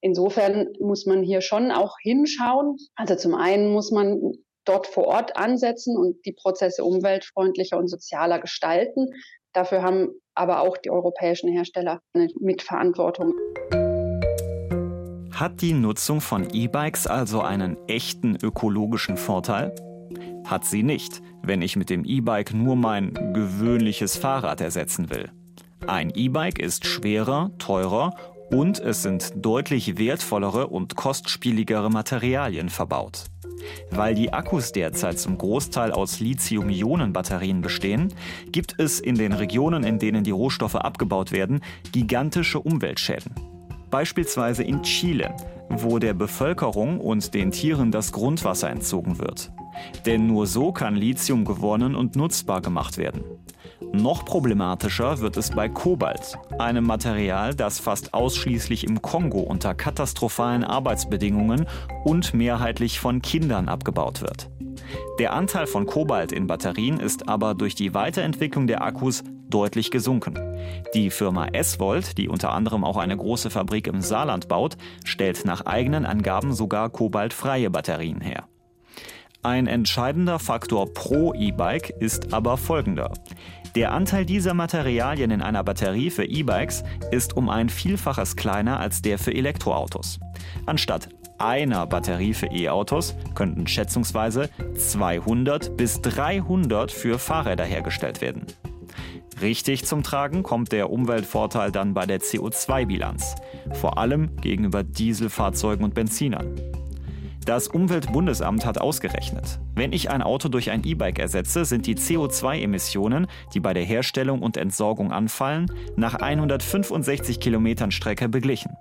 Insofern 0.00 0.68
muss 0.80 1.04
man 1.04 1.22
hier 1.22 1.42
schon 1.42 1.70
auch 1.70 1.96
hinschauen. 2.00 2.78
Also 2.94 3.14
zum 3.14 3.34
einen 3.34 3.70
muss 3.70 3.90
man 3.90 4.38
dort 4.66 4.86
vor 4.86 5.06
Ort 5.06 5.36
ansetzen 5.36 5.96
und 5.96 6.24
die 6.26 6.32
Prozesse 6.32 6.84
umweltfreundlicher 6.84 7.78
und 7.78 7.88
sozialer 7.88 8.38
gestalten. 8.40 9.10
Dafür 9.56 9.82
haben 9.82 10.10
aber 10.34 10.60
auch 10.60 10.76
die 10.76 10.90
europäischen 10.90 11.50
Hersteller 11.50 12.02
eine 12.12 12.28
Mitverantwortung. 12.38 13.32
Hat 15.32 15.62
die 15.62 15.72
Nutzung 15.72 16.20
von 16.20 16.46
E-Bikes 16.52 17.06
also 17.06 17.40
einen 17.40 17.78
echten 17.88 18.36
ökologischen 18.42 19.16
Vorteil? 19.16 19.74
Hat 20.44 20.66
sie 20.66 20.82
nicht, 20.82 21.22
wenn 21.42 21.62
ich 21.62 21.74
mit 21.74 21.88
dem 21.88 22.04
E-Bike 22.04 22.52
nur 22.52 22.76
mein 22.76 23.14
gewöhnliches 23.32 24.18
Fahrrad 24.18 24.60
ersetzen 24.60 25.08
will. 25.08 25.30
Ein 25.86 26.12
E-Bike 26.14 26.58
ist 26.58 26.84
schwerer, 26.84 27.50
teurer 27.56 28.14
und 28.50 28.78
es 28.78 29.02
sind 29.02 29.32
deutlich 29.36 29.96
wertvollere 29.96 30.66
und 30.66 30.96
kostspieligere 30.96 31.88
Materialien 31.88 32.68
verbaut. 32.68 33.24
Weil 33.90 34.14
die 34.14 34.32
Akkus 34.32 34.72
derzeit 34.72 35.18
zum 35.18 35.38
Großteil 35.38 35.92
aus 35.92 36.20
Lithium-Ionen-Batterien 36.20 37.62
bestehen, 37.62 38.12
gibt 38.52 38.74
es 38.78 39.00
in 39.00 39.14
den 39.14 39.32
Regionen, 39.32 39.84
in 39.84 39.98
denen 39.98 40.24
die 40.24 40.30
Rohstoffe 40.30 40.76
abgebaut 40.76 41.32
werden, 41.32 41.60
gigantische 41.92 42.60
Umweltschäden. 42.60 43.32
Beispielsweise 43.90 44.62
in 44.62 44.82
Chile, 44.82 45.34
wo 45.68 45.98
der 45.98 46.14
Bevölkerung 46.14 47.00
und 47.00 47.34
den 47.34 47.50
Tieren 47.50 47.90
das 47.90 48.12
Grundwasser 48.12 48.70
entzogen 48.70 49.18
wird. 49.18 49.52
Denn 50.04 50.26
nur 50.26 50.46
so 50.46 50.72
kann 50.72 50.96
Lithium 50.96 51.44
gewonnen 51.44 51.94
und 51.94 52.16
nutzbar 52.16 52.60
gemacht 52.60 52.98
werden. 52.98 53.22
Noch 53.92 54.24
problematischer 54.24 55.20
wird 55.20 55.36
es 55.36 55.50
bei 55.50 55.68
Kobalt, 55.68 56.38
einem 56.58 56.84
Material, 56.84 57.54
das 57.54 57.78
fast 57.78 58.14
ausschließlich 58.14 58.84
im 58.84 59.02
Kongo 59.02 59.40
unter 59.40 59.74
katastrophalen 59.74 60.64
Arbeitsbedingungen 60.64 61.66
und 62.04 62.32
mehrheitlich 62.32 63.00
von 63.00 63.20
Kindern 63.20 63.68
abgebaut 63.68 64.22
wird. 64.22 64.50
Der 65.18 65.32
Anteil 65.32 65.66
von 65.66 65.86
Kobalt 65.86 66.32
in 66.32 66.46
Batterien 66.46 67.00
ist 67.00 67.28
aber 67.28 67.54
durch 67.54 67.74
die 67.74 67.94
Weiterentwicklung 67.94 68.66
der 68.66 68.82
Akkus 68.82 69.24
deutlich 69.48 69.90
gesunken. 69.90 70.38
Die 70.94 71.10
Firma 71.10 71.46
S-Volt, 71.48 72.18
die 72.18 72.28
unter 72.28 72.52
anderem 72.52 72.84
auch 72.84 72.96
eine 72.96 73.16
große 73.16 73.50
Fabrik 73.50 73.86
im 73.86 74.00
Saarland 74.00 74.48
baut, 74.48 74.76
stellt 75.04 75.44
nach 75.44 75.66
eigenen 75.66 76.06
Angaben 76.06 76.52
sogar 76.52 76.90
kobaltfreie 76.90 77.70
Batterien 77.70 78.20
her. 78.20 78.48
Ein 79.46 79.68
entscheidender 79.68 80.40
Faktor 80.40 80.92
pro 80.92 81.32
E-Bike 81.32 81.90
ist 82.00 82.34
aber 82.34 82.56
folgender. 82.56 83.12
Der 83.76 83.92
Anteil 83.92 84.26
dieser 84.26 84.54
Materialien 84.54 85.30
in 85.30 85.40
einer 85.40 85.62
Batterie 85.62 86.10
für 86.10 86.24
E-Bikes 86.24 86.82
ist 87.12 87.36
um 87.36 87.48
ein 87.48 87.68
Vielfaches 87.68 88.34
kleiner 88.34 88.80
als 88.80 89.02
der 89.02 89.20
für 89.20 89.32
Elektroautos. 89.32 90.18
Anstatt 90.66 91.10
einer 91.38 91.86
Batterie 91.86 92.34
für 92.34 92.46
E-Autos 92.46 93.14
könnten 93.36 93.68
schätzungsweise 93.68 94.50
200 94.76 95.76
bis 95.76 96.02
300 96.02 96.90
für 96.90 97.20
Fahrräder 97.20 97.64
hergestellt 97.64 98.20
werden. 98.20 98.46
Richtig 99.40 99.84
zum 99.84 100.02
Tragen 100.02 100.42
kommt 100.42 100.72
der 100.72 100.90
Umweltvorteil 100.90 101.70
dann 101.70 101.94
bei 101.94 102.04
der 102.04 102.20
CO2-Bilanz, 102.20 103.36
vor 103.74 103.96
allem 103.96 104.34
gegenüber 104.38 104.82
Dieselfahrzeugen 104.82 105.84
und 105.84 105.94
Benzinern. 105.94 106.56
Das 107.46 107.68
Umweltbundesamt 107.68 108.66
hat 108.66 108.80
ausgerechnet, 108.80 109.60
wenn 109.76 109.92
ich 109.92 110.10
ein 110.10 110.20
Auto 110.20 110.48
durch 110.48 110.72
ein 110.72 110.82
E-Bike 110.82 111.20
ersetze, 111.20 111.64
sind 111.64 111.86
die 111.86 111.94
CO2-Emissionen, 111.94 113.28
die 113.54 113.60
bei 113.60 113.72
der 113.72 113.84
Herstellung 113.84 114.42
und 114.42 114.56
Entsorgung 114.56 115.12
anfallen, 115.12 115.70
nach 115.94 116.14
165 116.14 117.38
Kilometern 117.38 117.92
Strecke 117.92 118.28
beglichen. 118.28 118.72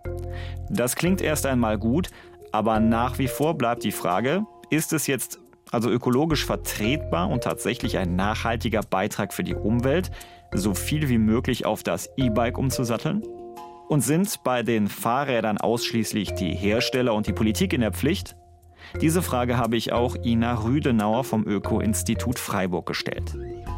Das 0.71 0.95
klingt 0.95 1.21
erst 1.21 1.45
einmal 1.45 1.77
gut, 1.77 2.09
aber 2.51 2.79
nach 2.79 3.19
wie 3.19 3.27
vor 3.27 3.55
bleibt 3.55 3.83
die 3.83 3.91
Frage, 3.91 4.47
ist 4.71 4.93
es 4.93 5.05
jetzt 5.05 5.39
also 5.69 5.91
ökologisch 5.91 6.43
vertretbar 6.43 7.29
und 7.29 7.43
tatsächlich 7.43 7.99
ein 7.99 8.15
nachhaltiger 8.15 8.81
Beitrag 8.81 9.31
für 9.31 9.43
die 9.43 9.53
Umwelt, 9.53 10.09
so 10.55 10.73
viel 10.73 11.07
wie 11.07 11.19
möglich 11.19 11.67
auf 11.67 11.83
das 11.83 12.09
E-Bike 12.17 12.57
umzusatteln? 12.57 13.21
Und 13.89 14.01
sind 14.01 14.43
bei 14.43 14.63
den 14.63 14.87
Fahrrädern 14.87 15.59
ausschließlich 15.59 16.33
die 16.33 16.55
Hersteller 16.55 17.13
und 17.13 17.27
die 17.27 17.33
Politik 17.33 17.71
in 17.71 17.81
der 17.81 17.91
Pflicht? 17.91 18.35
Diese 19.01 19.21
Frage 19.21 19.57
habe 19.57 19.77
ich 19.77 19.91
auch 19.91 20.15
Ina 20.23 20.63
Rüdenauer 20.63 21.23
vom 21.23 21.47
Öko-Institut 21.47 22.39
Freiburg 22.39 22.85
gestellt. 22.85 23.35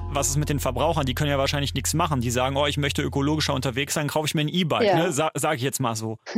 Was 0.09 0.29
ist 0.29 0.37
mit 0.37 0.49
den 0.49 0.59
Verbrauchern? 0.59 1.05
Die 1.05 1.13
können 1.13 1.29
ja 1.29 1.37
wahrscheinlich 1.37 1.73
nichts 1.73 1.93
machen. 1.93 2.21
Die 2.21 2.31
sagen, 2.31 2.55
oh, 2.55 2.65
ich 2.65 2.77
möchte 2.77 3.01
ökologischer 3.01 3.53
unterwegs 3.53 3.93
sein, 3.93 4.07
kaufe 4.07 4.27
ich 4.27 4.35
mir 4.35 4.41
ein 4.41 4.49
E-Bike. 4.49 4.87
Ja. 4.87 4.97
Ne? 4.97 5.11
Sa 5.11 5.31
Sage 5.35 5.57
ich 5.57 5.63
jetzt 5.63 5.79
mal 5.79 5.95
so. 5.95 6.17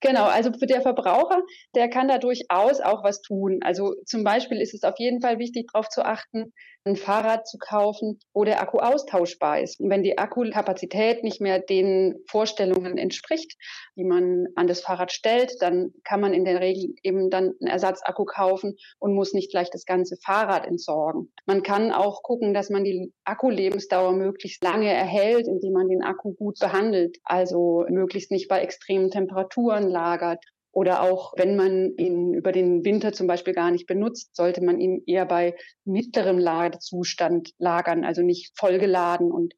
Genau, 0.00 0.26
also 0.26 0.52
für 0.52 0.66
der 0.66 0.82
Verbraucher, 0.82 1.40
der 1.74 1.88
kann 1.88 2.06
da 2.06 2.18
durchaus 2.18 2.80
auch 2.80 3.02
was 3.02 3.22
tun. 3.22 3.60
Also 3.62 3.94
zum 4.04 4.24
Beispiel 4.24 4.60
ist 4.60 4.74
es 4.74 4.82
auf 4.82 4.98
jeden 4.98 5.22
Fall 5.22 5.38
wichtig, 5.38 5.70
darauf 5.72 5.88
zu 5.88 6.04
achten, 6.04 6.52
ein 6.84 6.96
Fahrrad 6.96 7.46
zu 7.46 7.58
kaufen, 7.58 8.18
wo 8.32 8.44
der 8.44 8.60
Akku 8.60 8.78
austauschbar 8.78 9.60
ist. 9.60 9.80
Und 9.80 9.90
wenn 9.90 10.02
die 10.02 10.18
Akkukapazität 10.18 11.22
nicht 11.22 11.40
mehr 11.40 11.58
den 11.60 12.16
Vorstellungen 12.26 12.96
entspricht, 12.96 13.56
die 13.96 14.04
man 14.04 14.46
an 14.56 14.66
das 14.66 14.80
Fahrrad 14.80 15.12
stellt, 15.12 15.52
dann 15.60 15.92
kann 16.04 16.20
man 16.20 16.32
in 16.32 16.44
der 16.44 16.60
Regel 16.60 16.94
eben 17.02 17.30
dann 17.30 17.54
einen 17.60 17.70
Ersatzakku 17.70 18.24
kaufen 18.24 18.76
und 18.98 19.14
muss 19.14 19.34
nicht 19.34 19.50
gleich 19.50 19.70
das 19.70 19.84
ganze 19.84 20.16
Fahrrad 20.24 20.66
entsorgen. 20.66 21.32
Man 21.46 21.62
kann 21.62 21.92
auch 21.92 22.22
gucken, 22.22 22.54
dass 22.54 22.70
man 22.70 22.84
die 22.84 23.12
Akkulebensdauer 23.24 24.12
möglichst 24.12 24.64
lange 24.64 24.92
erhält, 24.92 25.46
indem 25.46 25.72
man 25.72 25.88
den 25.88 26.02
Akku 26.02 26.32
gut 26.34 26.58
behandelt. 26.58 27.18
Also 27.24 27.84
möglichst 27.88 28.30
nicht 28.30 28.48
bei 28.48 28.60
extremen 28.60 29.10
Temperaturen 29.10 29.88
lagert 29.88 30.44
oder 30.72 31.02
auch 31.02 31.34
wenn 31.36 31.56
man 31.56 31.96
ihn 31.96 32.34
über 32.34 32.52
den 32.52 32.84
Winter 32.84 33.12
zum 33.12 33.26
Beispiel 33.26 33.54
gar 33.54 33.70
nicht 33.70 33.86
benutzt, 33.86 34.36
sollte 34.36 34.62
man 34.62 34.80
ihn 34.80 35.02
eher 35.06 35.26
bei 35.26 35.56
mittlerem 35.84 36.38
Ladezustand 36.38 37.50
lagern, 37.58 38.04
also 38.04 38.22
nicht 38.22 38.52
vollgeladen. 38.56 39.32
Und 39.32 39.54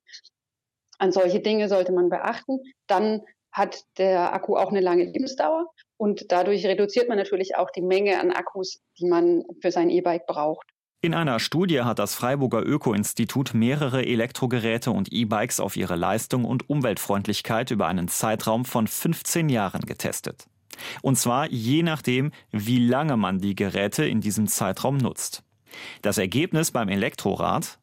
an 0.98 1.12
solche 1.12 1.40
Dinge 1.40 1.68
sollte 1.68 1.92
man 1.92 2.08
beachten. 2.08 2.60
Dann 2.86 3.22
hat 3.52 3.84
der 3.98 4.32
Akku 4.32 4.56
auch 4.56 4.70
eine 4.70 4.80
lange 4.80 5.04
Lebensdauer 5.04 5.66
und 5.98 6.32
dadurch 6.32 6.64
reduziert 6.64 7.08
man 7.08 7.18
natürlich 7.18 7.56
auch 7.56 7.70
die 7.70 7.82
Menge 7.82 8.18
an 8.18 8.32
Akkus, 8.32 8.80
die 8.98 9.06
man 9.06 9.44
für 9.60 9.70
sein 9.70 9.90
E-Bike 9.90 10.26
braucht. 10.26 10.66
In 11.04 11.14
einer 11.14 11.40
Studie 11.40 11.82
hat 11.82 11.98
das 11.98 12.14
Freiburger 12.14 12.64
Öko-Institut 12.64 13.54
mehrere 13.54 14.06
Elektrogeräte 14.06 14.92
und 14.92 15.12
E-Bikes 15.12 15.58
auf 15.58 15.76
ihre 15.76 15.96
Leistung 15.96 16.44
und 16.44 16.70
Umweltfreundlichkeit 16.70 17.72
über 17.72 17.88
einen 17.88 18.06
Zeitraum 18.08 18.64
von 18.64 18.86
15 18.86 19.48
Jahren 19.48 19.82
getestet. 19.82 20.46
Und 21.02 21.16
zwar 21.16 21.48
je 21.50 21.82
nachdem, 21.82 22.32
wie 22.50 22.86
lange 22.86 23.16
man 23.16 23.38
die 23.38 23.54
Geräte 23.54 24.04
in 24.04 24.20
diesem 24.20 24.46
Zeitraum 24.46 24.96
nutzt. 24.96 25.42
Das 26.02 26.18
Ergebnis 26.18 26.70
beim 26.70 26.88
Elektrorad, 26.88 27.78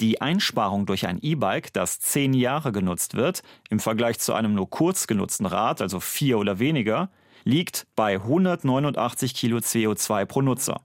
die 0.00 0.20
Einsparung 0.20 0.86
durch 0.86 1.06
ein 1.06 1.18
E-Bike, 1.22 1.72
das 1.72 2.00
zehn 2.00 2.34
Jahre 2.34 2.72
genutzt 2.72 3.14
wird, 3.14 3.42
im 3.70 3.80
Vergleich 3.80 4.18
zu 4.18 4.34
einem 4.34 4.54
nur 4.54 4.68
kurz 4.68 5.06
genutzten 5.06 5.46
Rad, 5.46 5.80
also 5.80 6.00
vier 6.00 6.38
oder 6.38 6.58
weniger, 6.58 7.10
liegt 7.44 7.86
bei 7.96 8.14
189 8.14 9.34
Kilo 9.34 9.58
CO2 9.58 10.24
pro 10.24 10.42
Nutzer. 10.42 10.80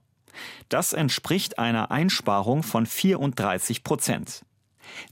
Das 0.68 0.92
entspricht 0.92 1.58
einer 1.58 1.90
Einsparung 1.90 2.62
von 2.62 2.86
34 2.86 3.82
Prozent. 3.82 4.44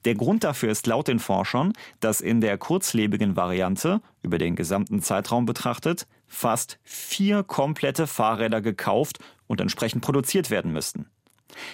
Der 0.04 0.14
Grund 0.14 0.44
dafür 0.44 0.70
ist 0.70 0.86
laut 0.86 1.08
den 1.08 1.18
Forschern, 1.18 1.72
dass 2.00 2.20
in 2.20 2.40
der 2.40 2.58
kurzlebigen 2.58 3.36
Variante, 3.36 4.00
über 4.22 4.38
den 4.38 4.56
gesamten 4.56 5.02
Zeitraum 5.02 5.46
betrachtet, 5.46 6.06
fast 6.26 6.78
vier 6.82 7.42
komplette 7.42 8.06
Fahrräder 8.06 8.60
gekauft 8.60 9.18
und 9.46 9.60
entsprechend 9.60 10.02
produziert 10.02 10.50
werden 10.50 10.72
müssten. 10.72 11.06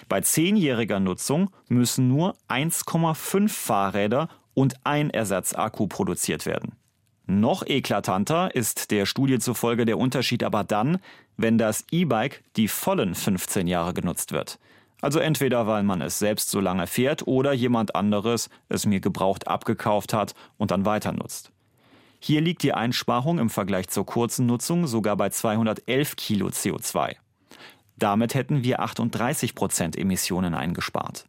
Bei 0.09 0.21
zehnjähriger 0.21 1.01
Nutzung 1.01 1.51
müssen 1.69 2.09
nur 2.09 2.37
1,5 2.49 3.49
Fahrräder 3.49 4.29
und 4.55 4.75
ein 4.85 5.11
Ersatzakku 5.11 5.87
produziert 5.87 6.47
werden. 6.47 6.77
Noch 7.27 7.65
eklatanter 7.67 8.55
ist 8.55 8.91
der 8.91 9.07
Studie 9.07 9.39
zufolge 9.39 9.87
der 9.87 9.99
Unterschied 9.99 10.43
aber 10.43 10.65
dann, 10.65 10.99
wenn 11.37 11.57
das 11.57 11.85
E-Bike 11.91 12.43
die 12.57 12.69
vollen 12.69 13.15
15 13.15 13.67
Jahre 13.67 13.95
genutzt 13.95 14.33
wird. 14.33 14.59
Also 15.03 15.19
entweder 15.19 15.67
weil 15.67 15.83
man 15.83 16.01
es 16.01 16.19
selbst 16.19 16.49
so 16.49 16.61
lange 16.61 16.87
fährt 16.87 17.27
oder 17.27 17.53
jemand 17.53 17.95
anderes 17.95 18.49
es 18.71 18.87
mir 18.87 19.01
gebraucht 19.01 19.49
abgekauft 19.49 20.15
hat 20.15 20.35
und 20.57 20.71
dann 20.71 20.87
weiter 20.87 21.13
nutzt. 21.13 21.51
Hier 22.21 22.41
liegt 22.41 22.63
die 22.63 22.73
Einsparung 22.73 23.41
im 23.41 23.51
Vergleich 23.51 23.89
zur 23.89 24.07
kurzen 24.07 24.47
Nutzung 24.47 24.87
sogar 24.87 25.17
bei 25.17 25.29
211 25.29 26.15
Kilo 26.15 26.47
CO2. 26.47 27.17
Damit 27.99 28.35
hätten 28.35 28.63
wir 28.63 28.81
38 28.81 29.57
Prozent 29.57 29.99
Emissionen 29.99 30.55
eingespart. 30.55 31.27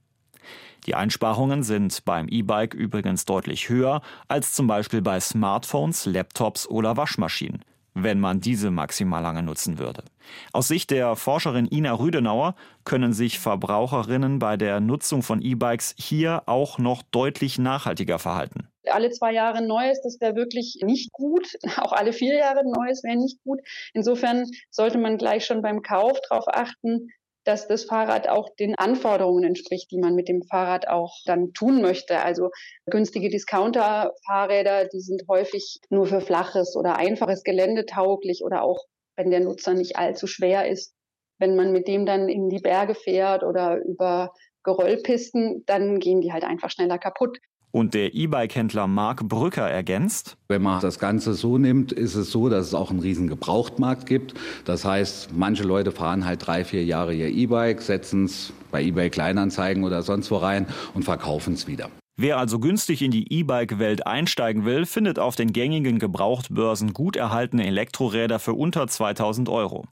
Die 0.86 0.94
Einsparungen 0.94 1.64
sind 1.64 2.06
beim 2.06 2.28
E-Bike 2.28 2.76
übrigens 2.76 3.26
deutlich 3.26 3.70
höher 3.70 4.02
als 4.28 4.54
zum 4.54 4.68
Beispiel 4.68 5.02
bei 5.02 5.20
Smartphones, 5.20 6.06
Laptops 6.06 6.68
oder 6.68 6.96
Waschmaschinen. 6.96 7.64
Wenn 7.94 8.20
man 8.20 8.40
diese 8.40 8.72
maximal 8.72 9.22
lange 9.22 9.44
nutzen 9.44 9.78
würde. 9.80 10.04
Aus 10.52 10.68
Sicht 10.68 10.92
der 10.92 11.16
Forscherin 11.16 11.68
Ina 11.72 11.94
Rüdenauer 11.94 12.56
können 12.86 13.14
sich 13.14 13.40
Verbraucherinnen 13.40 14.40
bei 14.40 14.58
der 14.58 14.80
Nutzung 14.80 15.22
von 15.22 15.42
E-Bikes 15.42 15.96
hier 15.98 16.44
auch 16.46 16.78
noch 16.78 17.02
deutlich 17.04 17.60
nachhaltiger 17.60 18.20
verhalten. 18.20 18.68
Alle 18.86 19.12
zwei 19.12 19.32
Jahre 19.32 19.66
neues, 19.66 20.02
das 20.02 20.20
wäre 20.20 20.36
wirklich 20.36 20.80
nicht 20.82 21.12
gut. 21.14 21.54
Auch 21.78 21.94
alle 21.94 22.12
vier 22.12 22.36
Jahre 22.36 22.64
neues 22.66 23.02
wäre 23.04 23.16
nicht 23.16 23.42
gut. 23.44 23.62
Insofern 23.94 24.46
sollte 24.72 24.98
man 24.98 25.18
gleich 25.18 25.46
schon 25.46 25.62
beim 25.62 25.82
Kauf 25.82 26.20
darauf 26.30 26.50
achten, 26.50 27.08
dass 27.44 27.68
das 27.68 27.86
Fahrrad 27.86 28.30
auch 28.30 28.50
den 28.60 28.76
Anforderungen 28.76 29.44
entspricht, 29.44 29.92
die 29.92 30.00
man 30.00 30.16
mit 30.16 30.28
dem 30.28 30.42
Fahrrad 30.44 30.88
auch 30.88 31.14
dann 31.26 31.54
tun 31.54 31.82
möchte. 31.82 32.20
Also 32.22 32.50
günstige 32.86 33.30
Discounter-Fahrräder, 33.30 34.88
die 34.88 35.02
sind 35.02 35.24
häufig 35.28 35.80
nur 35.90 36.06
für 36.06 36.22
flaches 36.22 36.76
oder 36.76 36.96
einfaches 36.96 37.44
Gelände 37.44 37.86
tauglich 37.86 38.44
oder 38.44 38.64
auch, 38.64 38.86
wenn 39.16 39.32
der 39.32 39.42
Nutzer 39.42 39.74
nicht 39.74 39.98
allzu 39.98 40.28
schwer 40.28 40.70
ist. 40.70 40.94
Wenn 41.40 41.56
man 41.56 41.72
mit 41.72 41.88
dem 41.88 42.06
dann 42.06 42.30
in 42.30 42.50
die 42.50 42.62
Berge 42.62 42.96
fährt 42.96 43.44
oder 43.44 43.78
über 43.78 44.32
Geröllpisten, 44.64 45.64
dann 45.66 46.00
gehen 46.00 46.22
die 46.22 46.32
halt 46.32 46.44
einfach 46.44 46.70
schneller 46.70 46.98
kaputt. 46.98 47.38
Und 47.76 47.96
der 47.96 48.14
E-Bike-Händler 48.14 48.86
Marc 48.86 49.28
Brücker 49.28 49.68
ergänzt. 49.68 50.38
Wenn 50.48 50.62
man 50.62 50.80
das 50.80 51.00
Ganze 51.00 51.34
so 51.34 51.58
nimmt, 51.58 51.92
ist 51.92 52.14
es 52.14 52.30
so, 52.30 52.48
dass 52.48 52.68
es 52.68 52.76
auch 52.76 52.92
einen 52.92 53.00
riesen 53.00 53.28
Gebrauchtmarkt 53.28 54.06
gibt. 54.06 54.36
Das 54.64 54.86
heißt, 54.86 55.32
manche 55.36 55.64
Leute 55.64 55.92
fahren 55.92 56.24
halt 56.24 56.46
drei, 56.46 56.66
vier 56.66 56.86
Jahre 56.86 57.16
ihr 57.16 57.30
E-Bike, 57.30 57.82
setzen 57.82 58.26
es 58.26 58.54
bei 58.70 58.84
eBay 58.84 59.10
Kleinanzeigen 59.10 59.84
oder 59.84 60.04
sonst 60.04 60.30
wo 60.30 60.38
rein 60.38 60.68
und 60.94 61.02
verkaufen 61.02 61.56
es 61.56 61.66
wieder. 61.66 61.90
Wer 62.16 62.38
also 62.38 62.60
günstig 62.60 63.02
in 63.02 63.10
die 63.10 63.34
E-Bike-Welt 63.34 64.06
einsteigen 64.06 64.66
will, 64.66 64.86
findet 64.86 65.18
auf 65.18 65.36
den 65.36 65.52
gängigen 65.52 65.98
Gebrauchtbörsen 65.98 66.94
gut 66.94 67.16
erhaltene 67.16 67.66
Elektroräder 67.66 68.38
für 68.38 68.54
unter 68.54 68.88
2000 68.88 69.50
Euro. 69.50 69.86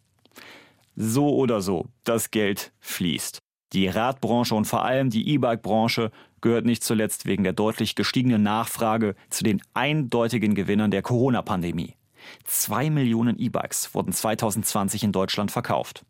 So 0.96 1.36
oder 1.36 1.62
so, 1.62 1.88
das 2.04 2.30
Geld 2.30 2.74
fließt. 2.80 3.40
Die 3.74 3.88
Radbranche 3.88 4.54
und 4.54 4.66
vor 4.66 4.86
allem 4.86 5.10
die 5.10 5.30
E-Bike-Branche 5.30 6.12
gehört 6.42 6.66
nicht 6.66 6.84
zuletzt 6.84 7.26
wegen 7.26 7.44
der 7.44 7.54
deutlich 7.54 7.96
gestiegenen 7.96 8.44
Nachfrage 8.44 9.16
zu 9.30 9.44
den 9.44 9.62
eindeutigen 9.74 10.56
Gewinnern 10.56 10.92
der 10.92 11.02
Corona-Pandemie. 11.02 11.96
Zwei 12.44 12.90
Millionen 12.90 13.40
E-Bikes 13.40 13.94
wurden 13.94 14.14
2020 14.14 15.04
in 15.04 15.12
Deutschland 15.12 15.52
verkauft. 15.52 16.06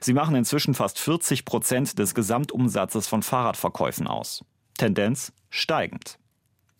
Sie 0.00 0.12
machen 0.12 0.34
inzwischen 0.34 0.74
fast 0.74 0.98
40 0.98 1.44
Prozent 1.44 1.98
des 1.98 2.14
Gesamtumsatzes 2.14 3.06
von 3.06 3.22
Fahrradverkäufen 3.22 4.06
aus. 4.06 4.44
Tendenz 4.76 5.32
steigend. 5.50 6.18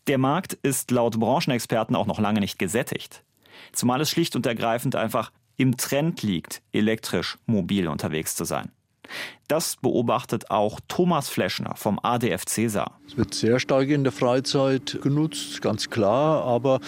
Der 0.07 0.17
Markt 0.17 0.53
ist 0.53 0.91
laut 0.91 1.19
Branchenexperten 1.19 1.95
auch 1.95 2.05
noch 2.05 2.19
lange 2.19 2.39
nicht 2.39 2.59
gesättigt. 2.59 3.23
Zumal 3.73 4.01
es 4.01 4.09
schlicht 4.09 4.35
und 4.35 4.45
ergreifend 4.45 4.95
einfach 4.95 5.31
im 5.57 5.75
Trend 5.75 6.21
liegt, 6.21 6.61
elektrisch 6.71 7.37
mobil 7.45 7.87
unterwegs 7.87 8.35
zu 8.35 8.45
sein. 8.45 8.71
Das 9.47 9.77
beobachtet 9.77 10.51
auch 10.51 10.79
Thomas 10.87 11.29
Fleschner 11.29 11.75
vom 11.75 11.99
ADF 12.01 12.45
Cäsar. 12.45 12.99
Es 13.07 13.17
wird 13.17 13.33
sehr 13.33 13.59
stark 13.59 13.89
in 13.89 14.03
der 14.03 14.11
Freizeit 14.11 14.99
genutzt, 15.01 15.61
ganz 15.61 15.89
klar. 15.89 16.43
Aber 16.43 16.79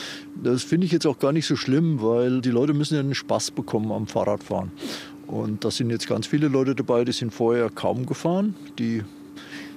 das 0.44 0.64
finde 0.64 0.86
ich 0.86 0.92
jetzt 0.92 1.08
auch 1.08 1.20
gar 1.20 1.32
nicht 1.32 1.46
so 1.46 1.56
schlimm, 1.56 2.02
weil 2.02 2.42
die 2.42 2.52
Leute 2.52 2.74
müssen 2.74 2.96
ja 2.96 3.00
einen 3.00 3.16
Spaß 3.16 3.52
bekommen 3.52 3.92
am 3.92 4.08
Fahrradfahren. 4.08 4.72
Und 5.28 5.64
da 5.64 5.72
sind 5.72 5.90
jetzt 5.92 6.08
ganz 6.08 6.28
viele 6.28 6.48
Leute 6.48 6.76
dabei, 6.76 7.06
die 7.06 7.12
sind 7.12 7.34
vorher 7.34 7.70
kaum 7.70 8.06
gefahren. 8.06 8.56
Die 8.80 9.04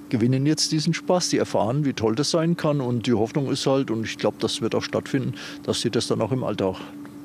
gewinnen 0.08 0.46
jetzt 0.46 0.72
diesen 0.72 0.94
Spaß, 0.94 1.30
die 1.30 1.38
erfahren, 1.38 1.84
wie 1.84 1.92
toll 1.92 2.14
das 2.14 2.30
sein 2.30 2.56
kann. 2.56 2.80
Und 2.80 3.06
die 3.06 3.14
Hoffnung 3.14 3.50
ist 3.50 3.66
halt, 3.66 3.90
und 3.90 4.04
ich 4.04 4.18
glaube, 4.18 4.38
das 4.40 4.60
wird 4.60 4.74
auch 4.74 4.82
stattfinden, 4.82 5.34
dass 5.62 5.80
sie 5.80 5.90
das 5.90 6.06
dann 6.06 6.20
auch 6.20 6.32
im 6.32 6.42
Alltag 6.42 6.76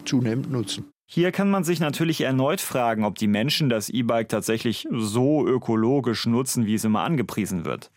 zunehmend 0.06 0.52
nutzen. 0.52 0.86
Hier 1.10 1.32
kann 1.32 1.50
man 1.50 1.64
sich 1.64 1.80
natürlich 1.80 2.20
erneut 2.20 2.60
fragen, 2.60 3.06
ob 3.06 3.18
die 3.18 3.28
Menschen 3.28 3.70
das 3.70 3.88
E-Bike 3.88 4.28
tatsächlich 4.28 4.90
so 4.92 5.48
ökologisch 5.48 6.26
nutzen, 6.26 6.66
wie 6.66 6.74
es 6.74 6.84
immer 6.84 7.04
angepriesen 7.04 7.64
wird. 7.64 7.92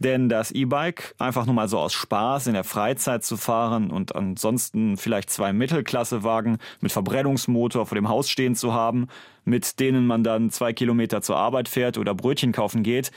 Denn 0.00 0.28
das 0.28 0.50
E-Bike 0.50 1.14
einfach 1.18 1.46
nur 1.46 1.54
mal 1.54 1.68
so 1.68 1.78
aus 1.78 1.92
Spaß 1.92 2.48
in 2.48 2.54
der 2.54 2.64
Freizeit 2.64 3.24
zu 3.24 3.36
fahren 3.36 3.92
und 3.92 4.16
ansonsten 4.16 4.96
vielleicht 4.96 5.30
zwei 5.30 5.52
Mittelklassewagen 5.52 6.58
mit 6.80 6.90
Verbrennungsmotor 6.90 7.86
vor 7.86 7.94
dem 7.94 8.08
Haus 8.08 8.28
stehen 8.28 8.56
zu 8.56 8.72
haben, 8.72 9.06
mit 9.44 9.78
denen 9.78 10.04
man 10.04 10.24
dann 10.24 10.50
zwei 10.50 10.72
Kilometer 10.72 11.22
zur 11.22 11.36
Arbeit 11.36 11.68
fährt 11.68 11.98
oder 11.98 12.16
Brötchen 12.16 12.50
kaufen 12.50 12.82
geht, 12.82 13.12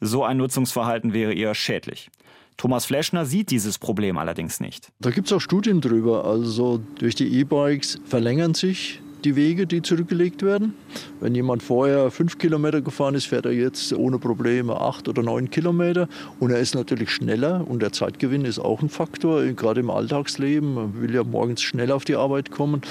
so 0.00 0.22
ein 0.22 0.36
Nutzungsverhalten 0.36 1.14
wäre 1.14 1.32
eher 1.32 1.54
schädlich. 1.54 2.10
Thomas 2.56 2.86
Fleschner 2.86 3.26
sieht 3.26 3.50
dieses 3.50 3.78
Problem 3.78 4.18
allerdings 4.18 4.60
nicht. 4.60 4.92
Da 5.00 5.10
gibt 5.10 5.26
es 5.26 5.32
auch 5.32 5.40
Studien 5.40 5.80
drüber. 5.80 6.24
Also 6.24 6.80
durch 6.98 7.14
die 7.14 7.40
E-Bikes 7.40 8.00
verlängern 8.06 8.54
sich 8.54 9.00
die 9.24 9.36
Wege, 9.36 9.66
die 9.66 9.82
zurückgelegt 9.82 10.42
werden. 10.42 10.74
Wenn 11.20 11.34
jemand 11.34 11.62
vorher 11.62 12.10
fünf 12.10 12.38
Kilometer 12.38 12.82
gefahren 12.82 13.14
ist, 13.14 13.26
fährt 13.26 13.46
er 13.46 13.52
jetzt 13.52 13.92
ohne 13.92 14.18
Probleme 14.18 14.80
acht 14.80 15.08
oder 15.08 15.22
neun 15.22 15.50
Kilometer. 15.50 16.08
Und 16.40 16.50
er 16.50 16.58
ist 16.58 16.74
natürlich 16.74 17.10
schneller 17.10 17.66
und 17.66 17.80
der 17.80 17.92
Zeitgewinn 17.92 18.44
ist 18.44 18.58
auch 18.58 18.82
ein 18.82 18.88
Faktor, 18.88 19.42
gerade 19.52 19.80
im 19.80 19.90
Alltagsleben. 19.90 20.74
Man 20.74 21.00
will 21.00 21.14
ja 21.14 21.24
morgens 21.24 21.62
schnell 21.62 21.90
auf 21.90 22.04
die 22.04 22.16
Arbeit 22.16 22.50
kommen. 22.50 22.82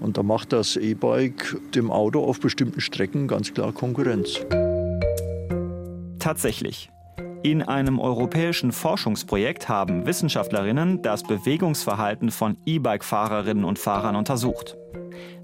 Und 0.00 0.16
da 0.16 0.22
macht 0.22 0.52
das 0.52 0.76
E-Bike 0.76 1.56
dem 1.74 1.90
Auto 1.90 2.24
auf 2.24 2.40
bestimmten 2.40 2.80
Strecken 2.80 3.28
ganz 3.28 3.52
klar 3.52 3.72
Konkurrenz. 3.72 4.40
Tatsächlich. 6.18 6.91
In 7.44 7.60
einem 7.60 7.98
europäischen 7.98 8.70
Forschungsprojekt 8.70 9.68
haben 9.68 10.06
Wissenschaftlerinnen 10.06 11.02
das 11.02 11.24
Bewegungsverhalten 11.24 12.30
von 12.30 12.56
E-Bike-Fahrerinnen 12.66 13.64
und 13.64 13.80
Fahrern 13.80 14.14
untersucht. 14.14 14.76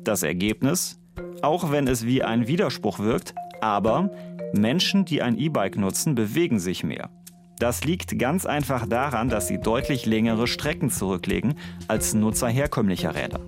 Das 0.04 0.22
Ergebnis? 0.22 1.00
Auch 1.42 1.72
wenn 1.72 1.88
es 1.88 2.06
wie 2.06 2.22
ein 2.22 2.46
Widerspruch 2.46 3.00
wirkt, 3.00 3.34
aber 3.60 4.10
Menschen, 4.52 5.06
die 5.06 5.22
ein 5.22 5.36
E-Bike 5.36 5.76
nutzen, 5.76 6.14
bewegen 6.14 6.60
sich 6.60 6.84
mehr. 6.84 7.10
Das 7.58 7.82
liegt 7.82 8.16
ganz 8.16 8.46
einfach 8.46 8.86
daran, 8.86 9.28
dass 9.28 9.48
sie 9.48 9.58
deutlich 9.58 10.06
längere 10.06 10.46
Strecken 10.46 10.90
zurücklegen 10.90 11.54
als 11.88 12.14
Nutzer 12.14 12.48
herkömmlicher 12.48 13.16
Räder. 13.16 13.40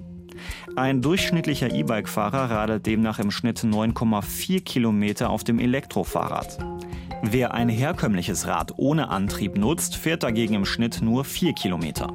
Ein 0.75 1.03
durchschnittlicher 1.03 1.73
E-Bike-Fahrer 1.73 2.51
radelt 2.51 2.87
demnach 2.87 3.21
im 3.21 3.31
Schnitt 3.31 3.61
9,4 3.61 4.65
Kilometer 4.65 5.31
auf 5.31 5.45
dem 5.45 5.61
Elektrofahrrad. 5.61 6.59
Wer 7.23 7.53
ein 7.53 7.69
herkömmliches 7.69 8.47
Rad 8.47 8.73
ohne 8.79 9.11
Antrieb 9.11 9.59
nutzt, 9.59 9.95
fährt 9.95 10.23
dagegen 10.23 10.55
im 10.55 10.65
Schnitt 10.65 11.03
nur 11.03 11.25
4 11.25 11.53
Kilometer. 11.53 12.13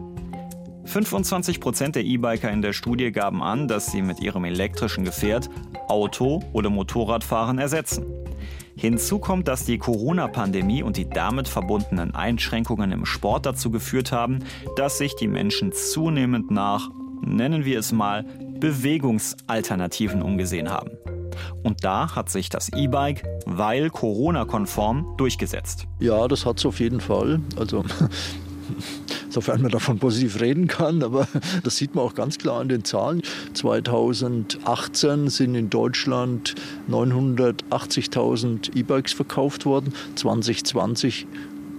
25 0.85 1.59
Prozent 1.59 1.95
der 1.95 2.03
E-Biker 2.03 2.49
in 2.51 2.63
der 2.63 2.73
Studie 2.73 3.11
gaben 3.11 3.43
an, 3.43 3.67
dass 3.67 3.91
sie 3.91 4.01
mit 4.01 4.19
ihrem 4.19 4.45
elektrischen 4.45 5.03
Gefährt 5.03 5.49
Auto- 5.87 6.41
oder 6.53 6.71
Motorradfahren 6.71 7.59
ersetzen. 7.59 8.05
Hinzu 8.75 9.19
kommt, 9.19 9.47
dass 9.47 9.63
die 9.65 9.77
Corona-Pandemie 9.77 10.81
und 10.81 10.97
die 10.97 11.07
damit 11.07 11.47
verbundenen 11.47 12.15
Einschränkungen 12.15 12.91
im 12.91 13.05
Sport 13.05 13.45
dazu 13.45 13.69
geführt 13.69 14.11
haben, 14.11 14.39
dass 14.75 14.97
sich 14.97 15.15
die 15.15 15.27
Menschen 15.27 15.71
zunehmend 15.71 16.49
nach, 16.49 16.89
nennen 17.21 17.63
wir 17.63 17.79
es 17.79 17.91
mal, 17.91 18.25
Bewegungsalternativen 18.59 20.21
umgesehen 20.21 20.69
haben. 20.69 20.91
Und 21.63 21.83
da 21.83 22.15
hat 22.15 22.29
sich 22.29 22.49
das 22.49 22.69
E-Bike, 22.69 23.23
weil 23.45 23.89
Corona-konform, 23.89 25.15
durchgesetzt. 25.17 25.87
Ja, 25.99 26.27
das 26.27 26.45
hat 26.45 26.59
es 26.59 26.65
auf 26.65 26.79
jeden 26.79 26.99
Fall. 26.99 27.39
Also 27.57 27.83
sofern 29.29 29.61
man 29.61 29.71
davon 29.71 29.99
positiv 29.99 30.39
reden 30.39 30.67
kann, 30.67 31.03
aber 31.03 31.27
das 31.63 31.77
sieht 31.77 31.95
man 31.95 32.05
auch 32.05 32.15
ganz 32.15 32.37
klar 32.37 32.61
an 32.61 32.69
den 32.69 32.83
Zahlen. 32.83 33.21
2018 33.53 35.29
sind 35.29 35.55
in 35.55 35.69
Deutschland 35.69 36.55
980.000 36.89 38.75
E-Bikes 38.75 39.13
verkauft 39.13 39.65
worden, 39.65 39.93
2020 40.15 41.27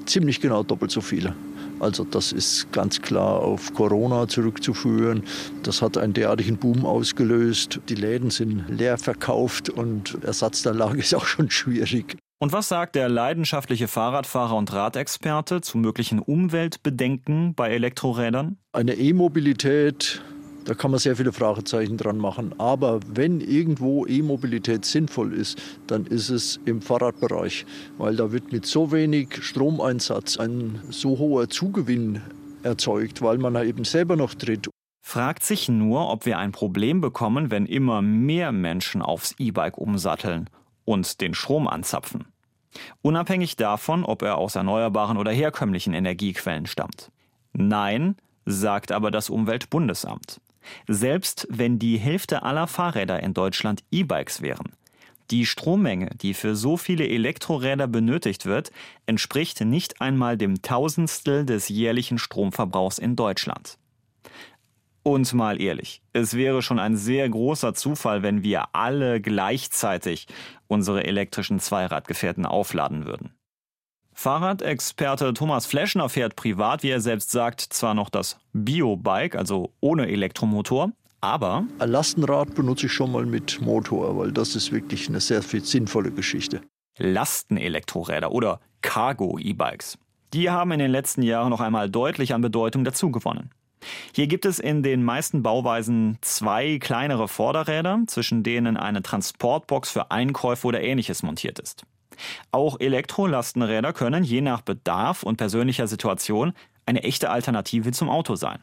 ziemlich 0.04 0.40
genau 0.40 0.62
doppelt 0.62 0.90
so 0.90 1.00
viele. 1.00 1.34
Also 1.80 2.04
das 2.04 2.32
ist 2.32 2.72
ganz 2.72 3.02
klar 3.02 3.40
auf 3.40 3.74
Corona 3.74 4.28
zurückzuführen. 4.28 5.22
Das 5.62 5.82
hat 5.82 5.98
einen 5.98 6.12
derartigen 6.12 6.56
Boom 6.56 6.86
ausgelöst. 6.86 7.80
Die 7.88 7.94
Läden 7.94 8.30
sind 8.30 8.64
leer 8.68 8.98
verkauft 8.98 9.68
und 9.68 10.22
Ersatzanlage 10.24 10.98
ist 10.98 11.14
auch 11.14 11.26
schon 11.26 11.50
schwierig. 11.50 12.16
Und 12.38 12.52
was 12.52 12.68
sagt 12.68 12.96
der 12.96 13.08
leidenschaftliche 13.08 13.88
Fahrradfahrer 13.88 14.56
und 14.56 14.70
Radexperte 14.72 15.62
zu 15.62 15.78
möglichen 15.78 16.18
Umweltbedenken 16.18 17.54
bei 17.54 17.70
Elektrorädern? 17.70 18.58
Eine 18.72 18.94
E-Mobilität 18.94 20.22
da 20.66 20.74
kann 20.74 20.90
man 20.90 20.98
sehr 20.98 21.16
viele 21.16 21.32
Fragezeichen 21.32 21.96
dran 21.96 22.18
machen. 22.18 22.52
Aber 22.58 23.00
wenn 23.06 23.40
irgendwo 23.40 24.04
E-Mobilität 24.04 24.84
sinnvoll 24.84 25.32
ist, 25.32 25.62
dann 25.86 26.06
ist 26.06 26.28
es 26.28 26.60
im 26.64 26.82
Fahrradbereich, 26.82 27.64
weil 27.98 28.16
da 28.16 28.32
wird 28.32 28.52
mit 28.52 28.66
so 28.66 28.90
wenig 28.90 29.42
Stromeinsatz 29.42 30.36
ein 30.36 30.80
so 30.90 31.18
hoher 31.18 31.48
Zugewinn 31.48 32.20
erzeugt, 32.64 33.22
weil 33.22 33.38
man 33.38 33.54
eben 33.64 33.84
selber 33.84 34.16
noch 34.16 34.34
tritt. 34.34 34.68
Fragt 35.02 35.44
sich 35.44 35.68
nur, 35.68 36.10
ob 36.10 36.26
wir 36.26 36.38
ein 36.38 36.50
Problem 36.50 37.00
bekommen, 37.00 37.52
wenn 37.52 37.66
immer 37.66 38.02
mehr 38.02 38.50
Menschen 38.50 39.02
aufs 39.02 39.36
E-Bike 39.38 39.78
umsatteln 39.78 40.50
und 40.84 41.20
den 41.20 41.34
Strom 41.34 41.68
anzapfen. 41.68 42.24
Unabhängig 43.02 43.54
davon, 43.54 44.04
ob 44.04 44.22
er 44.22 44.36
aus 44.36 44.56
erneuerbaren 44.56 45.16
oder 45.16 45.30
herkömmlichen 45.30 45.94
Energiequellen 45.94 46.66
stammt. 46.66 47.12
Nein, 47.52 48.16
sagt 48.46 48.90
aber 48.90 49.12
das 49.12 49.30
Umweltbundesamt. 49.30 50.40
Selbst 50.88 51.46
wenn 51.50 51.78
die 51.78 51.98
Hälfte 51.98 52.42
aller 52.42 52.66
Fahrräder 52.66 53.22
in 53.22 53.34
Deutschland 53.34 53.84
E-Bikes 53.90 54.42
wären. 54.42 54.72
Die 55.30 55.44
Strommenge, 55.44 56.10
die 56.20 56.34
für 56.34 56.54
so 56.54 56.76
viele 56.76 57.08
Elektroräder 57.08 57.88
benötigt 57.88 58.46
wird, 58.46 58.70
entspricht 59.06 59.60
nicht 59.60 60.00
einmal 60.00 60.36
dem 60.36 60.62
Tausendstel 60.62 61.44
des 61.44 61.68
jährlichen 61.68 62.18
Stromverbrauchs 62.18 62.98
in 62.98 63.16
Deutschland. 63.16 63.78
Und 65.02 65.32
mal 65.34 65.60
ehrlich, 65.60 66.02
es 66.12 66.34
wäre 66.34 66.62
schon 66.62 66.78
ein 66.78 66.96
sehr 66.96 67.28
großer 67.28 67.74
Zufall, 67.74 68.22
wenn 68.22 68.42
wir 68.42 68.74
alle 68.74 69.20
gleichzeitig 69.20 70.26
unsere 70.66 71.04
elektrischen 71.04 71.60
Zweiradgefährten 71.60 72.44
aufladen 72.44 73.04
würden. 73.04 73.32
Fahrradexperte 74.18 75.34
Thomas 75.34 75.66
Fleschner 75.66 76.08
fährt 76.08 76.36
privat, 76.36 76.82
wie 76.82 76.88
er 76.88 77.02
selbst 77.02 77.30
sagt, 77.30 77.60
zwar 77.60 77.92
noch 77.92 78.08
das 78.08 78.38
Bio-Bike, 78.54 79.36
also 79.36 79.74
ohne 79.80 80.08
Elektromotor, 80.08 80.90
aber. 81.20 81.64
Ein 81.78 81.90
Lastenrad 81.90 82.54
benutze 82.54 82.86
ich 82.86 82.92
schon 82.92 83.12
mal 83.12 83.26
mit 83.26 83.60
Motor, 83.60 84.16
weil 84.16 84.32
das 84.32 84.56
ist 84.56 84.72
wirklich 84.72 85.06
eine 85.08 85.20
sehr 85.20 85.42
viel 85.42 85.62
sinnvolle 85.62 86.10
Geschichte. 86.10 86.62
Lastenelektroräder 86.96 88.32
oder 88.32 88.60
Cargo-E-Bikes. 88.80 89.98
Die 90.32 90.48
haben 90.48 90.72
in 90.72 90.78
den 90.78 90.90
letzten 90.90 91.20
Jahren 91.20 91.50
noch 91.50 91.60
einmal 91.60 91.90
deutlich 91.90 92.32
an 92.32 92.40
Bedeutung 92.40 92.84
dazugewonnen. 92.84 93.50
Hier 94.14 94.28
gibt 94.28 94.46
es 94.46 94.58
in 94.58 94.82
den 94.82 95.04
meisten 95.04 95.42
Bauweisen 95.42 96.16
zwei 96.22 96.78
kleinere 96.78 97.28
Vorderräder, 97.28 98.00
zwischen 98.06 98.42
denen 98.42 98.78
eine 98.78 99.02
Transportbox 99.02 99.90
für 99.90 100.10
Einkäufe 100.10 100.66
oder 100.66 100.80
ähnliches 100.80 101.22
montiert 101.22 101.58
ist. 101.58 101.84
Auch 102.50 102.80
Elektrolastenräder 102.80 103.92
können 103.92 104.24
je 104.24 104.40
nach 104.40 104.60
Bedarf 104.60 105.22
und 105.22 105.36
persönlicher 105.36 105.86
Situation 105.86 106.52
eine 106.86 107.02
echte 107.02 107.30
Alternative 107.30 107.92
zum 107.92 108.08
Auto 108.08 108.36
sein. 108.36 108.60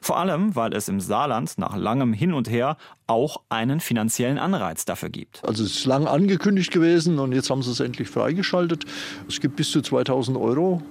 Vor 0.00 0.18
allem, 0.18 0.54
weil 0.54 0.74
es 0.74 0.88
im 0.88 1.00
Saarland 1.00 1.58
nach 1.58 1.76
langem 1.76 2.12
Hin 2.12 2.32
und 2.32 2.48
Her 2.48 2.76
auch 3.06 3.42
einen 3.48 3.80
finanziellen 3.80 4.38
Anreiz 4.38 4.84
dafür 4.84 5.08
gibt. 5.08 5.44
Also 5.44 5.64
es 5.64 5.76
ist 5.76 5.86
lang 5.86 6.06
angekündigt 6.06 6.70
gewesen 6.70 7.18
und 7.18 7.32
jetzt 7.32 7.50
haben 7.50 7.62
sie 7.62 7.70
es 7.70 7.80
endlich 7.80 8.08
freigeschaltet. 8.08 8.84
Es 9.28 9.40
gibt 9.40 9.56
bis 9.56 9.70
zu 9.70 9.82
2000 9.82 10.36
Euro 10.36 10.82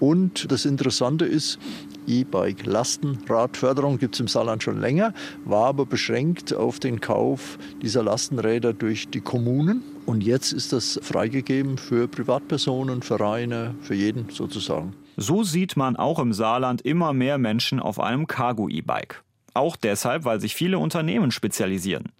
und 0.00 0.50
das 0.50 0.64
Interessante 0.64 1.24
ist, 1.24 1.58
E-Bike 2.06 2.66
Lastenradförderung 2.66 3.98
gibt 3.98 4.14
es 4.14 4.20
im 4.20 4.28
Saarland 4.28 4.62
schon 4.62 4.80
länger, 4.80 5.12
war 5.44 5.66
aber 5.66 5.86
beschränkt 5.86 6.54
auf 6.54 6.78
den 6.78 7.00
Kauf 7.00 7.58
dieser 7.82 8.02
Lastenräder 8.02 8.72
durch 8.72 9.08
die 9.08 9.20
Kommunen. 9.20 9.82
Und 10.06 10.22
jetzt 10.22 10.52
ist 10.52 10.72
das 10.72 11.00
freigegeben 11.02 11.78
für 11.78 12.08
Privatpersonen, 12.08 13.02
Vereine, 13.02 13.74
für 13.80 13.94
jeden 13.94 14.28
sozusagen. 14.30 14.94
So 15.16 15.42
sieht 15.44 15.76
man 15.76 15.96
auch 15.96 16.18
im 16.18 16.32
Saarland 16.32 16.82
immer 16.82 17.12
mehr 17.12 17.38
Menschen 17.38 17.80
auf 17.80 17.98
einem 18.00 18.26
Cargo-E-Bike. 18.26 19.22
Auch 19.54 19.76
deshalb, 19.76 20.24
weil 20.24 20.40
sich 20.40 20.54
viele 20.54 20.78
Unternehmen 20.78 21.30
spezialisieren. 21.30 22.12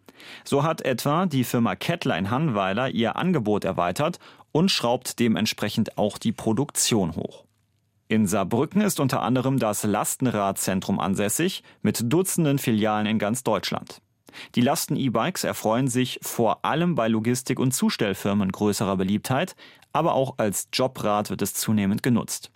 So 0.44 0.62
hat 0.62 0.80
etwa 0.82 1.26
die 1.26 1.44
Firma 1.44 1.74
Kettler 1.74 2.16
in 2.16 2.30
Hannweiler 2.30 2.88
ihr 2.88 3.16
Angebot 3.16 3.64
erweitert 3.64 4.18
und 4.52 4.70
schraubt 4.70 5.18
dementsprechend 5.18 5.98
auch 5.98 6.16
die 6.16 6.32
Produktion 6.32 7.16
hoch. 7.16 7.44
In 8.08 8.26
Saarbrücken 8.26 8.80
ist 8.80 9.00
unter 9.00 9.22
anderem 9.22 9.58
das 9.58 9.82
Lastenradzentrum 9.82 11.00
ansässig 11.00 11.62
mit 11.82 12.12
Dutzenden 12.12 12.58
Filialen 12.58 13.06
in 13.06 13.18
ganz 13.18 13.42
Deutschland. 13.42 14.00
Die 14.54 14.60
Lasten-E-Bikes 14.60 15.44
erfreuen 15.44 15.88
sich 15.88 16.18
vor 16.22 16.64
allem 16.64 16.94
bei 16.94 17.08
Logistik- 17.08 17.60
und 17.60 17.72
Zustellfirmen 17.72 18.52
größerer 18.52 18.96
Beliebtheit, 18.96 19.56
aber 19.92 20.14
auch 20.14 20.34
als 20.38 20.68
Jobrad 20.72 21.30
wird 21.30 21.42
es 21.42 21.54
zunehmend 21.54 22.02
genutzt. 22.02 22.50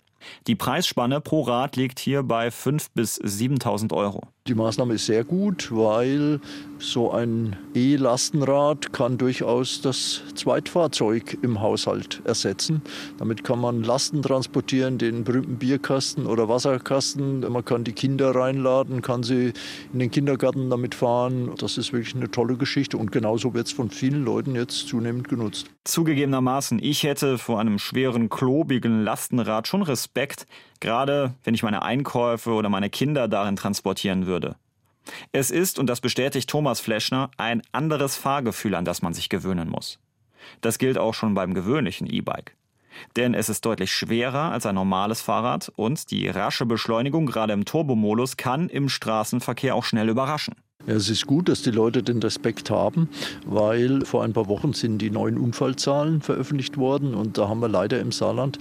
Die 0.47 0.55
Preisspanne 0.55 1.21
pro 1.21 1.41
Rad 1.41 1.75
liegt 1.75 1.99
hier 1.99 2.23
bei 2.23 2.49
5.000 2.49 2.87
bis 2.93 3.21
7.000 3.21 3.93
Euro. 3.93 4.23
Die 4.47 4.55
Maßnahme 4.55 4.95
ist 4.95 5.05
sehr 5.05 5.23
gut, 5.23 5.69
weil 5.71 6.39
so 6.79 7.11
ein 7.11 7.55
E-Lastenrad 7.75 8.93
kann 8.93 9.17
durchaus 9.17 9.81
das 9.81 10.21
Zweitfahrzeug 10.33 11.37
im 11.41 11.61
Haushalt 11.61 12.21
ersetzen. 12.25 12.81
Damit 13.17 13.43
kann 13.43 13.59
man 13.59 13.83
Lasten 13.83 14.21
transportieren, 14.21 14.97
den 14.97 15.23
berühmten 15.23 15.57
Bierkasten 15.57 16.25
oder 16.25 16.49
Wasserkasten. 16.49 17.41
Man 17.41 17.65
kann 17.65 17.83
die 17.83 17.91
Kinder 17.91 18.33
reinladen, 18.33 19.01
kann 19.01 19.23
sie 19.23 19.53
in 19.93 19.99
den 19.99 20.09
Kindergarten 20.09 20.69
damit 20.69 20.95
fahren. 20.95 21.51
Das 21.57 21.77
ist 21.77 21.93
wirklich 21.93 22.15
eine 22.15 22.31
tolle 22.31 22.55
Geschichte 22.55 22.97
und 22.97 23.11
genauso 23.11 23.53
wird 23.53 23.67
es 23.67 23.73
von 23.73 23.89
vielen 23.89 24.23
Leuten 24.23 24.55
jetzt 24.55 24.87
zunehmend 24.87 25.27
genutzt. 25.27 25.67
Zugegebenermaßen, 25.83 26.79
ich 26.81 27.03
hätte 27.03 27.37
vor 27.37 27.59
einem 27.59 27.79
schweren, 27.79 28.29
klobigen 28.29 29.03
Lastenrad 29.03 29.67
schon 29.67 29.81
Respekt, 29.81 30.45
gerade 30.79 31.33
wenn 31.43 31.55
ich 31.55 31.63
meine 31.63 31.81
Einkäufe 31.81 32.51
oder 32.51 32.69
meine 32.69 32.89
Kinder 32.89 33.27
darin 33.27 33.55
transportieren 33.55 34.27
würde. 34.27 34.38
Es 35.31 35.51
ist, 35.51 35.79
und 35.79 35.87
das 35.87 36.01
bestätigt 36.01 36.49
Thomas 36.49 36.79
Fleschner, 36.79 37.31
ein 37.37 37.61
anderes 37.71 38.15
Fahrgefühl, 38.15 38.75
an 38.75 38.85
das 38.85 39.01
man 39.01 39.13
sich 39.13 39.29
gewöhnen 39.29 39.69
muss. 39.69 39.99
Das 40.61 40.77
gilt 40.77 40.97
auch 40.97 41.13
schon 41.13 41.33
beim 41.33 41.53
gewöhnlichen 41.53 42.07
E-Bike. 42.07 42.55
Denn 43.15 43.33
es 43.33 43.49
ist 43.49 43.65
deutlich 43.65 43.91
schwerer 43.91 44.51
als 44.51 44.65
ein 44.65 44.75
normales 44.75 45.21
Fahrrad 45.21 45.71
und 45.75 46.11
die 46.11 46.27
rasche 46.27 46.65
Beschleunigung 46.65 47.25
gerade 47.25 47.53
im 47.53 47.65
Turbomodus 47.65 48.37
kann 48.37 48.69
im 48.69 48.89
Straßenverkehr 48.89 49.75
auch 49.75 49.83
schnell 49.83 50.09
überraschen. 50.09 50.55
Ja, 50.89 50.95
es 50.95 51.07
ist 51.07 51.27
gut, 51.27 51.49
dass 51.49 51.61
die 51.61 51.69
Leute 51.69 52.01
den 52.01 52.17
Respekt 52.17 52.71
haben, 52.71 53.09
weil 53.45 54.03
vor 54.05 54.23
ein 54.23 54.33
paar 54.33 54.47
Wochen 54.47 54.73
sind 54.73 54.97
die 54.97 55.11
neuen 55.11 55.37
Unfallzahlen 55.37 56.19
veröffentlicht 56.21 56.77
worden 56.77 57.13
und 57.13 57.37
da 57.37 57.47
haben 57.47 57.59
wir 57.59 57.67
leider 57.67 57.99
im 57.99 58.11
Saarland 58.11 58.57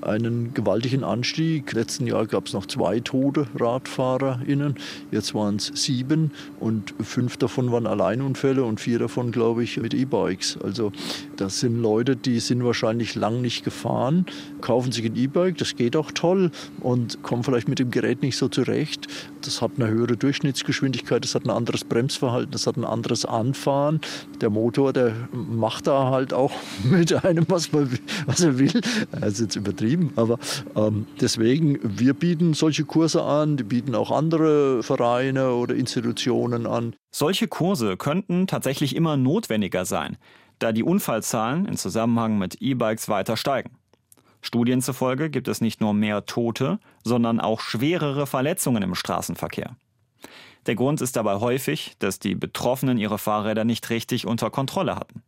einen 0.00 0.52
gewaltigen 0.54 1.04
Anstieg. 1.04 1.72
Letzten 1.72 2.08
Jahr 2.08 2.26
gab 2.26 2.48
es 2.48 2.52
noch 2.52 2.66
zwei 2.66 2.98
tote 2.98 3.46
RadfahrerInnen, 3.54 4.74
jetzt 5.12 5.36
waren 5.36 5.54
es 5.54 5.70
sieben 5.76 6.32
und 6.58 6.94
fünf 7.00 7.36
davon 7.36 7.70
waren 7.70 7.86
Alleinunfälle 7.86 8.64
und 8.64 8.80
vier 8.80 8.98
davon, 8.98 9.30
glaube 9.30 9.62
ich, 9.62 9.76
mit 9.76 9.94
E-Bikes. 9.94 10.58
Also 10.60 10.90
das 11.40 11.60
sind 11.60 11.80
Leute, 11.80 12.16
die 12.16 12.40
sind 12.40 12.64
wahrscheinlich 12.64 13.14
lang 13.14 13.40
nicht 13.40 13.64
gefahren, 13.64 14.26
kaufen 14.60 14.90
sich 14.90 15.04
ein 15.04 15.14
E-Bike, 15.14 15.56
das 15.56 15.76
geht 15.76 15.94
auch 15.94 16.10
toll 16.10 16.50
und 16.80 17.22
kommen 17.22 17.44
vielleicht 17.44 17.68
mit 17.68 17.78
dem 17.78 17.90
Gerät 17.90 18.22
nicht 18.22 18.36
so 18.36 18.48
zurecht. 18.48 19.06
Das 19.42 19.62
hat 19.62 19.72
eine 19.76 19.88
höhere 19.88 20.16
Durchschnittsgeschwindigkeit, 20.16 21.22
das 21.22 21.34
hat 21.36 21.44
ein 21.44 21.50
anderes 21.50 21.84
Bremsverhalten, 21.84 22.50
das 22.50 22.66
hat 22.66 22.76
ein 22.76 22.84
anderes 22.84 23.24
Anfahren. 23.24 24.00
Der 24.40 24.50
Motor, 24.50 24.92
der 24.92 25.14
macht 25.32 25.86
da 25.86 26.10
halt 26.10 26.32
auch 26.32 26.52
mit 26.84 27.24
einem, 27.24 27.44
was, 27.48 27.72
man, 27.72 27.96
was 28.26 28.40
er 28.40 28.58
will. 28.58 28.80
Das 29.12 29.34
ist 29.34 29.40
jetzt 29.40 29.56
übertrieben, 29.56 30.12
aber 30.16 30.38
ähm, 30.74 31.06
deswegen, 31.20 31.78
wir 31.82 32.14
bieten 32.14 32.52
solche 32.54 32.84
Kurse 32.84 33.22
an, 33.22 33.56
die 33.56 33.64
bieten 33.64 33.94
auch 33.94 34.10
andere 34.10 34.82
Vereine 34.82 35.52
oder 35.52 35.76
Institutionen 35.76 36.66
an. 36.66 36.94
Solche 37.10 37.46
Kurse 37.48 37.96
könnten 37.96 38.46
tatsächlich 38.46 38.94
immer 38.94 39.16
notwendiger 39.16 39.84
sein, 39.84 40.16
da 40.58 40.72
die 40.72 40.82
Unfallzahlen 40.82 41.66
in 41.66 41.76
Zusammenhang 41.76 42.38
mit 42.38 42.60
E-Bikes 42.60 43.08
weiter 43.08 43.36
steigen. 43.36 43.70
Studien 44.40 44.82
zufolge 44.82 45.30
gibt 45.30 45.48
es 45.48 45.60
nicht 45.60 45.80
nur 45.80 45.94
mehr 45.94 46.24
Tote, 46.26 46.78
sondern 47.04 47.40
auch 47.40 47.60
schwerere 47.60 48.26
Verletzungen 48.26 48.82
im 48.82 48.94
Straßenverkehr. 48.94 49.76
Der 50.66 50.74
Grund 50.74 51.00
ist 51.00 51.16
dabei 51.16 51.36
häufig, 51.36 51.96
dass 51.98 52.18
die 52.18 52.34
Betroffenen 52.34 52.98
ihre 52.98 53.18
Fahrräder 53.18 53.64
nicht 53.64 53.90
richtig 53.90 54.26
unter 54.26 54.50
Kontrolle 54.50 54.96
hatten. 54.96 55.22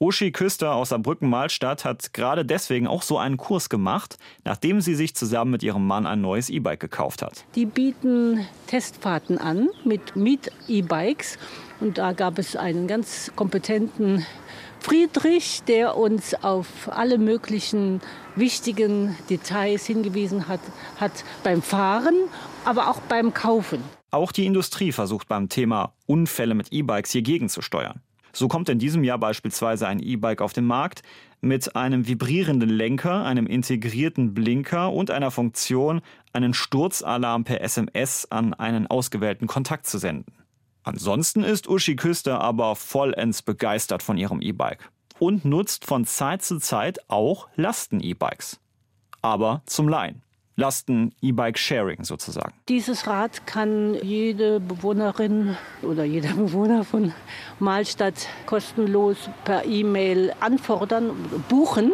Uschi 0.00 0.32
Küster 0.32 0.74
aus 0.74 0.88
Saarbrücken-Mahlstadt 0.88 1.84
hat 1.84 2.12
gerade 2.12 2.44
deswegen 2.44 2.88
auch 2.88 3.02
so 3.02 3.16
einen 3.16 3.36
Kurs 3.36 3.68
gemacht, 3.68 4.18
nachdem 4.42 4.80
sie 4.80 4.96
sich 4.96 5.14
zusammen 5.14 5.52
mit 5.52 5.62
ihrem 5.62 5.86
Mann 5.86 6.04
ein 6.04 6.20
neues 6.20 6.50
E-Bike 6.50 6.80
gekauft 6.80 7.22
hat. 7.22 7.44
Die 7.54 7.64
bieten 7.64 8.44
Testfahrten 8.66 9.38
an 9.38 9.68
mit 9.84 10.16
Miet-E-Bikes. 10.16 11.38
Und 11.80 11.98
da 11.98 12.12
gab 12.12 12.38
es 12.38 12.56
einen 12.56 12.88
ganz 12.88 13.30
kompetenten 13.36 14.26
Friedrich, 14.84 15.62
der 15.66 15.96
uns 15.96 16.34
auf 16.44 16.66
alle 16.90 17.16
möglichen 17.16 18.02
wichtigen 18.36 19.16
Details 19.30 19.86
hingewiesen 19.86 20.46
hat, 20.46 20.60
hat 21.00 21.24
beim 21.42 21.62
Fahren, 21.62 22.14
aber 22.66 22.90
auch 22.90 23.00
beim 23.00 23.32
Kaufen. 23.32 23.82
Auch 24.10 24.30
die 24.30 24.44
Industrie 24.44 24.92
versucht 24.92 25.26
beim 25.26 25.48
Thema 25.48 25.94
Unfälle 26.04 26.54
mit 26.54 26.70
E-Bikes 26.70 27.12
hier 27.12 27.22
gegenzusteuern. 27.22 28.02
So 28.34 28.46
kommt 28.46 28.68
in 28.68 28.78
diesem 28.78 29.04
Jahr 29.04 29.16
beispielsweise 29.16 29.88
ein 29.88 30.00
E-Bike 30.00 30.42
auf 30.42 30.52
den 30.52 30.66
Markt 30.66 31.02
mit 31.40 31.74
einem 31.76 32.06
vibrierenden 32.06 32.68
Lenker, 32.68 33.24
einem 33.24 33.46
integrierten 33.46 34.34
Blinker 34.34 34.92
und 34.92 35.10
einer 35.10 35.30
Funktion, 35.30 36.02
einen 36.34 36.52
Sturzalarm 36.52 37.44
per 37.44 37.62
SMS 37.62 38.30
an 38.30 38.52
einen 38.52 38.86
ausgewählten 38.86 39.46
Kontakt 39.46 39.86
zu 39.86 39.96
senden. 39.96 40.43
Ansonsten 40.84 41.42
ist 41.42 41.66
Uschi 41.66 41.96
Küster 41.96 42.40
aber 42.40 42.76
vollends 42.76 43.42
begeistert 43.42 44.02
von 44.02 44.18
ihrem 44.18 44.40
E-Bike 44.40 44.90
und 45.18 45.44
nutzt 45.44 45.86
von 45.86 46.04
Zeit 46.04 46.42
zu 46.42 46.58
Zeit 46.58 46.98
auch 47.08 47.48
Lasten-E-Bikes. 47.56 48.60
Aber 49.22 49.62
zum 49.66 49.88
Leihen. 49.88 50.22
Lasten-E-Bike-Sharing 50.56 52.04
sozusagen. 52.04 52.52
Dieses 52.68 53.06
Rad 53.06 53.46
kann 53.46 53.94
jede 54.02 54.60
Bewohnerin 54.60 55.56
oder 55.82 56.04
jeder 56.04 56.34
Bewohner 56.34 56.84
von 56.84 57.12
Mahlstadt 57.58 58.28
kostenlos 58.46 59.28
per 59.44 59.64
E-Mail 59.64 60.32
anfordern, 60.40 61.10
buchen 61.48 61.90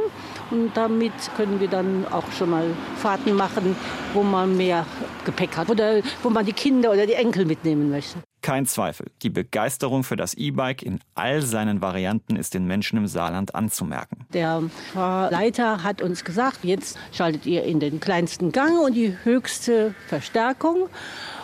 Und 0.51 0.77
damit 0.77 1.13
können 1.37 1.61
wir 1.61 1.69
dann 1.69 2.07
auch 2.11 2.31
schon 2.33 2.51
mal 2.51 2.65
Fahrten 2.97 3.35
machen, 3.35 3.77
wo 4.13 4.23
man 4.23 4.57
mehr 4.57 4.85
Gepäck 5.25 5.57
hat 5.57 5.71
oder 5.71 6.01
wo 6.23 6.31
man 6.31 6.45
die 6.45 6.53
Kinder 6.53 6.91
oder 6.91 7.07
die 7.07 7.15
Enkel 7.15 7.45
mitnehmen 7.45 7.91
möchte. 7.91 8.19
Kein 8.43 8.65
Zweifel, 8.65 9.07
die 9.23 9.29
Begeisterung 9.29 10.03
für 10.03 10.17
das 10.17 10.33
E-Bike 10.33 10.83
in 10.83 11.01
all 11.15 11.43
seinen 11.43 11.83
Varianten 11.83 12.37
ist 12.37 12.55
den 12.55 12.67
Menschen 12.67 12.97
im 12.97 13.07
Saarland 13.07 13.55
anzumerken. 13.55 14.25
Der 14.33 14.63
Fahrleiter 14.95 15.85
hat 15.85 16.01
uns 16.01 16.25
gesagt, 16.25 16.61
jetzt 16.63 16.99
schaltet 17.13 17.45
ihr 17.45 17.65
in 17.65 17.81
den 17.81 18.01
kleinsten 18.01 18.51
Gang 18.51 18.81
und 18.81 18.95
die 18.95 19.15
höchste 19.25 19.95
Verstärkung 20.09 20.89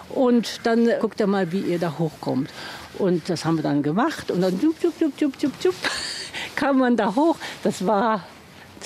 und 0.08 0.60
dann 0.64 0.88
guckt 1.00 1.20
er 1.20 1.26
mal, 1.26 1.52
wie 1.52 1.60
ihr 1.60 1.78
da 1.78 1.98
hochkommt. 1.98 2.50
Und 2.98 3.28
das 3.28 3.44
haben 3.44 3.56
wir 3.56 3.62
dann 3.62 3.82
gemacht 3.82 4.30
und 4.30 4.40
dann 4.40 4.58
jup, 4.58 4.82
jup, 4.82 4.98
jup, 4.98 5.12
jup, 5.20 5.34
jup, 5.38 5.52
jup, 5.62 5.74
kam 6.56 6.78
man 6.78 6.96
da 6.96 7.14
hoch. 7.14 7.36
Das 7.62 7.86
war 7.86 8.22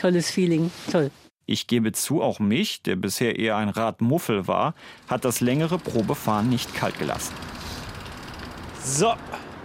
tolles 0.00 0.30
Feeling, 0.30 0.70
toll. 0.90 1.10
Ich 1.46 1.66
gebe 1.66 1.92
zu, 1.92 2.22
auch 2.22 2.38
mich, 2.38 2.82
der 2.82 2.96
bisher 2.96 3.38
eher 3.38 3.56
ein 3.56 3.68
Radmuffel 3.68 4.46
war, 4.46 4.74
hat 5.08 5.24
das 5.24 5.40
längere 5.40 5.78
Probefahren 5.78 6.48
nicht 6.48 6.74
kalt 6.74 6.98
gelassen. 6.98 7.34
So, 8.82 9.14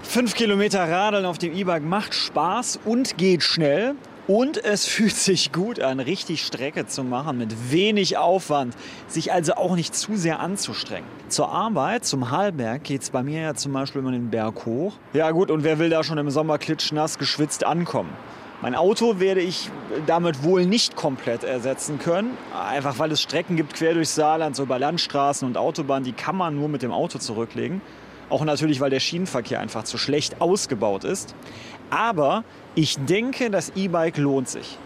fünf 0.01 0.33
Kilometer 0.33 0.89
Radeln 0.89 1.25
auf 1.25 1.37
dem 1.37 1.55
E-Bike 1.55 1.83
macht 1.83 2.13
Spaß 2.13 2.79
und 2.85 3.17
geht 3.17 3.43
schnell. 3.43 3.95
Und 4.27 4.57
es 4.63 4.85
fühlt 4.87 5.15
sich 5.15 5.51
gut 5.51 5.79
an, 5.79 5.99
richtig 5.99 6.43
Strecke 6.43 6.87
zu 6.87 7.03
machen 7.03 7.37
mit 7.37 7.71
wenig 7.71 8.17
Aufwand, 8.17 8.75
sich 9.07 9.31
also 9.31 9.53
auch 9.53 9.75
nicht 9.75 9.95
zu 9.95 10.15
sehr 10.15 10.39
anzustrengen. 10.39 11.07
Zur 11.29 11.49
Arbeit, 11.49 12.05
zum 12.05 12.31
Hallberg, 12.31 12.83
geht 12.83 13.03
es 13.03 13.11
bei 13.11 13.21
mir 13.21 13.41
ja 13.41 13.53
zum 13.53 13.73
Beispiel 13.73 14.01
immer 14.01 14.11
den 14.11 14.31
Berg 14.31 14.65
hoch. 14.65 14.93
Ja 15.13 15.29
gut, 15.29 15.51
und 15.51 15.63
wer 15.63 15.77
will 15.77 15.89
da 15.89 16.03
schon 16.03 16.17
im 16.17 16.31
Sommer 16.31 16.57
klitschnass 16.57 17.19
geschwitzt 17.19 17.63
ankommen? 17.63 18.09
Mein 18.61 18.73
Auto 18.73 19.19
werde 19.19 19.41
ich 19.41 19.69
damit 20.07 20.43
wohl 20.43 20.65
nicht 20.65 20.95
komplett 20.95 21.43
ersetzen 21.43 21.99
können, 21.99 22.37
einfach 22.53 22.97
weil 22.99 23.11
es 23.11 23.21
Strecken 23.21 23.57
gibt 23.57 23.73
quer 23.73 23.93
durchs 23.93 24.15
Saarland, 24.15 24.55
so 24.55 24.63
über 24.63 24.79
Landstraßen 24.79 25.45
und 25.47 25.57
Autobahnen, 25.57 26.05
die 26.05 26.13
kann 26.13 26.37
man 26.37 26.55
nur 26.55 26.69
mit 26.69 26.81
dem 26.81 26.91
Auto 26.91 27.19
zurücklegen. 27.19 27.81
Auch 28.29 28.43
natürlich, 28.43 28.79
weil 28.79 28.89
der 28.89 29.01
Schienenverkehr 29.01 29.59
einfach 29.59 29.83
zu 29.83 29.97
schlecht 29.97 30.41
ausgebaut 30.41 31.03
ist. 31.03 31.35
Aber 31.89 32.43
ich 32.73 32.97
denke, 32.97 33.51
das 33.51 33.73
E-Bike 33.75 34.17
lohnt 34.17 34.49
sich. 34.49 34.77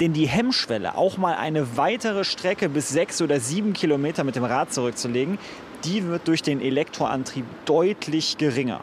Denn 0.00 0.12
die 0.12 0.26
Hemmschwelle, 0.26 0.96
auch 0.96 1.18
mal 1.18 1.34
eine 1.34 1.76
weitere 1.76 2.24
Strecke 2.24 2.68
bis 2.68 2.88
sechs 2.88 3.20
oder 3.20 3.40
sieben 3.40 3.74
Kilometer 3.74 4.24
mit 4.24 4.36
dem 4.36 4.44
Rad 4.44 4.72
zurückzulegen, 4.72 5.38
die 5.84 6.06
wird 6.06 6.26
durch 6.26 6.42
den 6.42 6.60
Elektroantrieb 6.60 7.44
deutlich 7.66 8.38
geringer. 8.38 8.80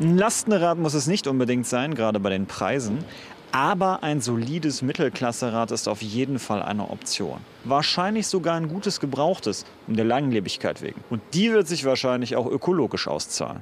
Ein 0.00 0.16
Lastenrad 0.16 0.78
muss 0.78 0.94
es 0.94 1.06
nicht 1.06 1.26
unbedingt 1.26 1.66
sein, 1.66 1.94
gerade 1.94 2.18
bei 2.18 2.30
den 2.30 2.46
Preisen. 2.46 3.04
Aber 3.52 4.02
ein 4.02 4.22
solides 4.22 4.80
Mittelklasserad 4.80 5.72
ist 5.72 5.86
auf 5.86 6.00
jeden 6.00 6.38
Fall 6.38 6.62
eine 6.62 6.88
Option. 6.88 7.38
Wahrscheinlich 7.64 8.26
sogar 8.26 8.54
ein 8.54 8.66
gutes 8.66 8.98
Gebrauchtes, 8.98 9.66
um 9.86 9.94
der 9.94 10.06
Langlebigkeit 10.06 10.80
wegen. 10.80 11.04
Und 11.10 11.20
die 11.34 11.52
wird 11.52 11.68
sich 11.68 11.84
wahrscheinlich 11.84 12.34
auch 12.34 12.46
ökologisch 12.46 13.08
auszahlen. 13.08 13.60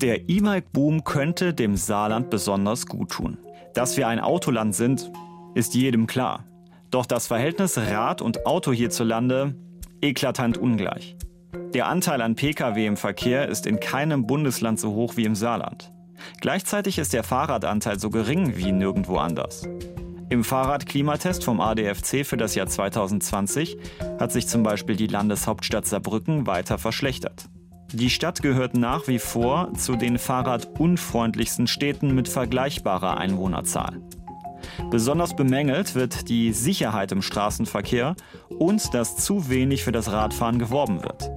Der 0.00 0.28
E-Bike-Boom 0.28 1.04
könnte 1.04 1.54
dem 1.54 1.76
Saarland 1.76 2.30
besonders 2.30 2.86
gut 2.86 3.10
tun. 3.10 3.38
Dass 3.74 3.96
wir 3.96 4.08
ein 4.08 4.18
Autoland 4.18 4.74
sind, 4.74 5.12
ist 5.54 5.74
jedem 5.74 6.08
klar. 6.08 6.44
Doch 6.90 7.06
das 7.06 7.28
Verhältnis 7.28 7.78
Rad 7.78 8.22
und 8.22 8.44
Auto 8.44 8.72
hierzulande 8.72 9.54
eklatant 10.00 10.58
ungleich. 10.58 11.16
Der 11.74 11.86
Anteil 11.86 12.22
an 12.22 12.34
Pkw 12.34 12.86
im 12.86 12.96
Verkehr 12.96 13.48
ist 13.48 13.66
in 13.66 13.78
keinem 13.78 14.26
Bundesland 14.26 14.80
so 14.80 14.94
hoch 14.94 15.16
wie 15.16 15.24
im 15.24 15.36
Saarland. 15.36 15.92
Gleichzeitig 16.40 16.98
ist 16.98 17.12
der 17.12 17.24
Fahrradanteil 17.24 17.98
so 17.98 18.10
gering 18.10 18.56
wie 18.56 18.72
nirgendwo 18.72 19.16
anders. 19.16 19.66
Im 20.30 20.44
Fahrradklimatest 20.44 21.42
vom 21.42 21.60
ADFC 21.60 22.26
für 22.26 22.36
das 22.36 22.54
Jahr 22.54 22.66
2020 22.66 23.78
hat 24.20 24.30
sich 24.30 24.46
zum 24.46 24.62
Beispiel 24.62 24.94
die 24.94 25.06
Landeshauptstadt 25.06 25.86
Saarbrücken 25.86 26.46
weiter 26.46 26.76
verschlechtert. 26.76 27.48
Die 27.94 28.10
Stadt 28.10 28.42
gehört 28.42 28.74
nach 28.74 29.08
wie 29.08 29.18
vor 29.18 29.72
zu 29.72 29.96
den 29.96 30.18
fahrradunfreundlichsten 30.18 31.66
Städten 31.66 32.14
mit 32.14 32.28
vergleichbarer 32.28 33.16
Einwohnerzahl. 33.16 34.02
Besonders 34.90 35.34
bemängelt 35.34 35.94
wird 35.94 36.28
die 36.28 36.52
Sicherheit 36.52 37.12
im 37.12 37.22
Straßenverkehr 37.22 38.14
und 38.50 38.92
dass 38.92 39.16
zu 39.16 39.48
wenig 39.48 39.84
für 39.84 39.92
das 39.92 40.12
Radfahren 40.12 40.58
geworben 40.58 41.02
wird. 41.02 41.30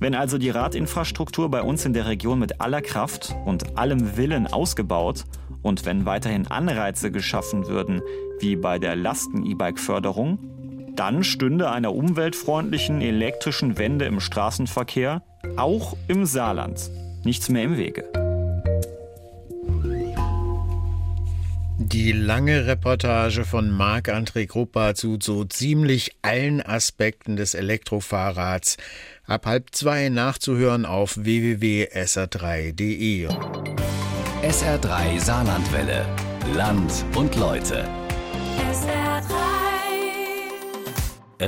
Wenn 0.00 0.14
also 0.14 0.38
die 0.38 0.48
Radinfrastruktur 0.48 1.50
bei 1.50 1.60
uns 1.60 1.84
in 1.84 1.92
der 1.92 2.06
Region 2.06 2.38
mit 2.38 2.62
aller 2.62 2.80
Kraft 2.80 3.36
und 3.44 3.76
allem 3.76 4.16
Willen 4.16 4.46
ausgebaut 4.46 5.24
und 5.60 5.84
wenn 5.84 6.06
weiterhin 6.06 6.46
Anreize 6.46 7.12
geschaffen 7.12 7.68
würden, 7.68 8.00
wie 8.40 8.56
bei 8.56 8.78
der 8.78 8.96
Lasten-E-Bike-Förderung, 8.96 10.38
dann 10.96 11.22
stünde 11.22 11.70
einer 11.70 11.94
umweltfreundlichen 11.94 13.02
elektrischen 13.02 13.76
Wende 13.76 14.06
im 14.06 14.20
Straßenverkehr, 14.20 15.22
auch 15.56 15.94
im 16.08 16.24
Saarland, 16.24 16.90
nichts 17.22 17.50
mehr 17.50 17.64
im 17.64 17.76
Wege. 17.76 18.04
Die 21.92 22.12
lange 22.12 22.66
Reportage 22.66 23.44
von 23.44 23.68
Marc-André 23.68 24.46
Gruppa 24.46 24.94
zu 24.94 25.18
so 25.20 25.44
ziemlich 25.44 26.12
allen 26.22 26.62
Aspekten 26.62 27.34
des 27.34 27.54
Elektrofahrrads 27.54 28.76
ab 29.30 29.46
halb 29.46 29.72
zwei 29.72 30.08
nachzuhören 30.08 30.84
auf 30.84 31.16
www.sr3.de. 31.16 33.28
SR3 34.42 35.20
Saarlandwelle. 35.20 36.04
Land 36.54 37.04
und 37.14 37.36
Leute. 37.36 37.86
SR3. 38.72 39.30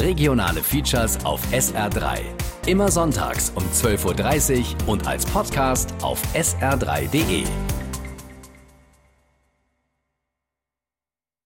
Regionale 0.01 0.63
Features 0.63 1.25
auf 1.25 1.41
SR3. 1.53 2.21
Immer 2.67 2.89
sonntags 2.91 3.51
um 3.57 3.65
12.30 3.65 4.61
Uhr 4.61 4.67
und 4.89 5.09
als 5.09 5.27
Podcast 5.27 5.93
auf 6.03 6.23
sr3.de. 6.35 7.45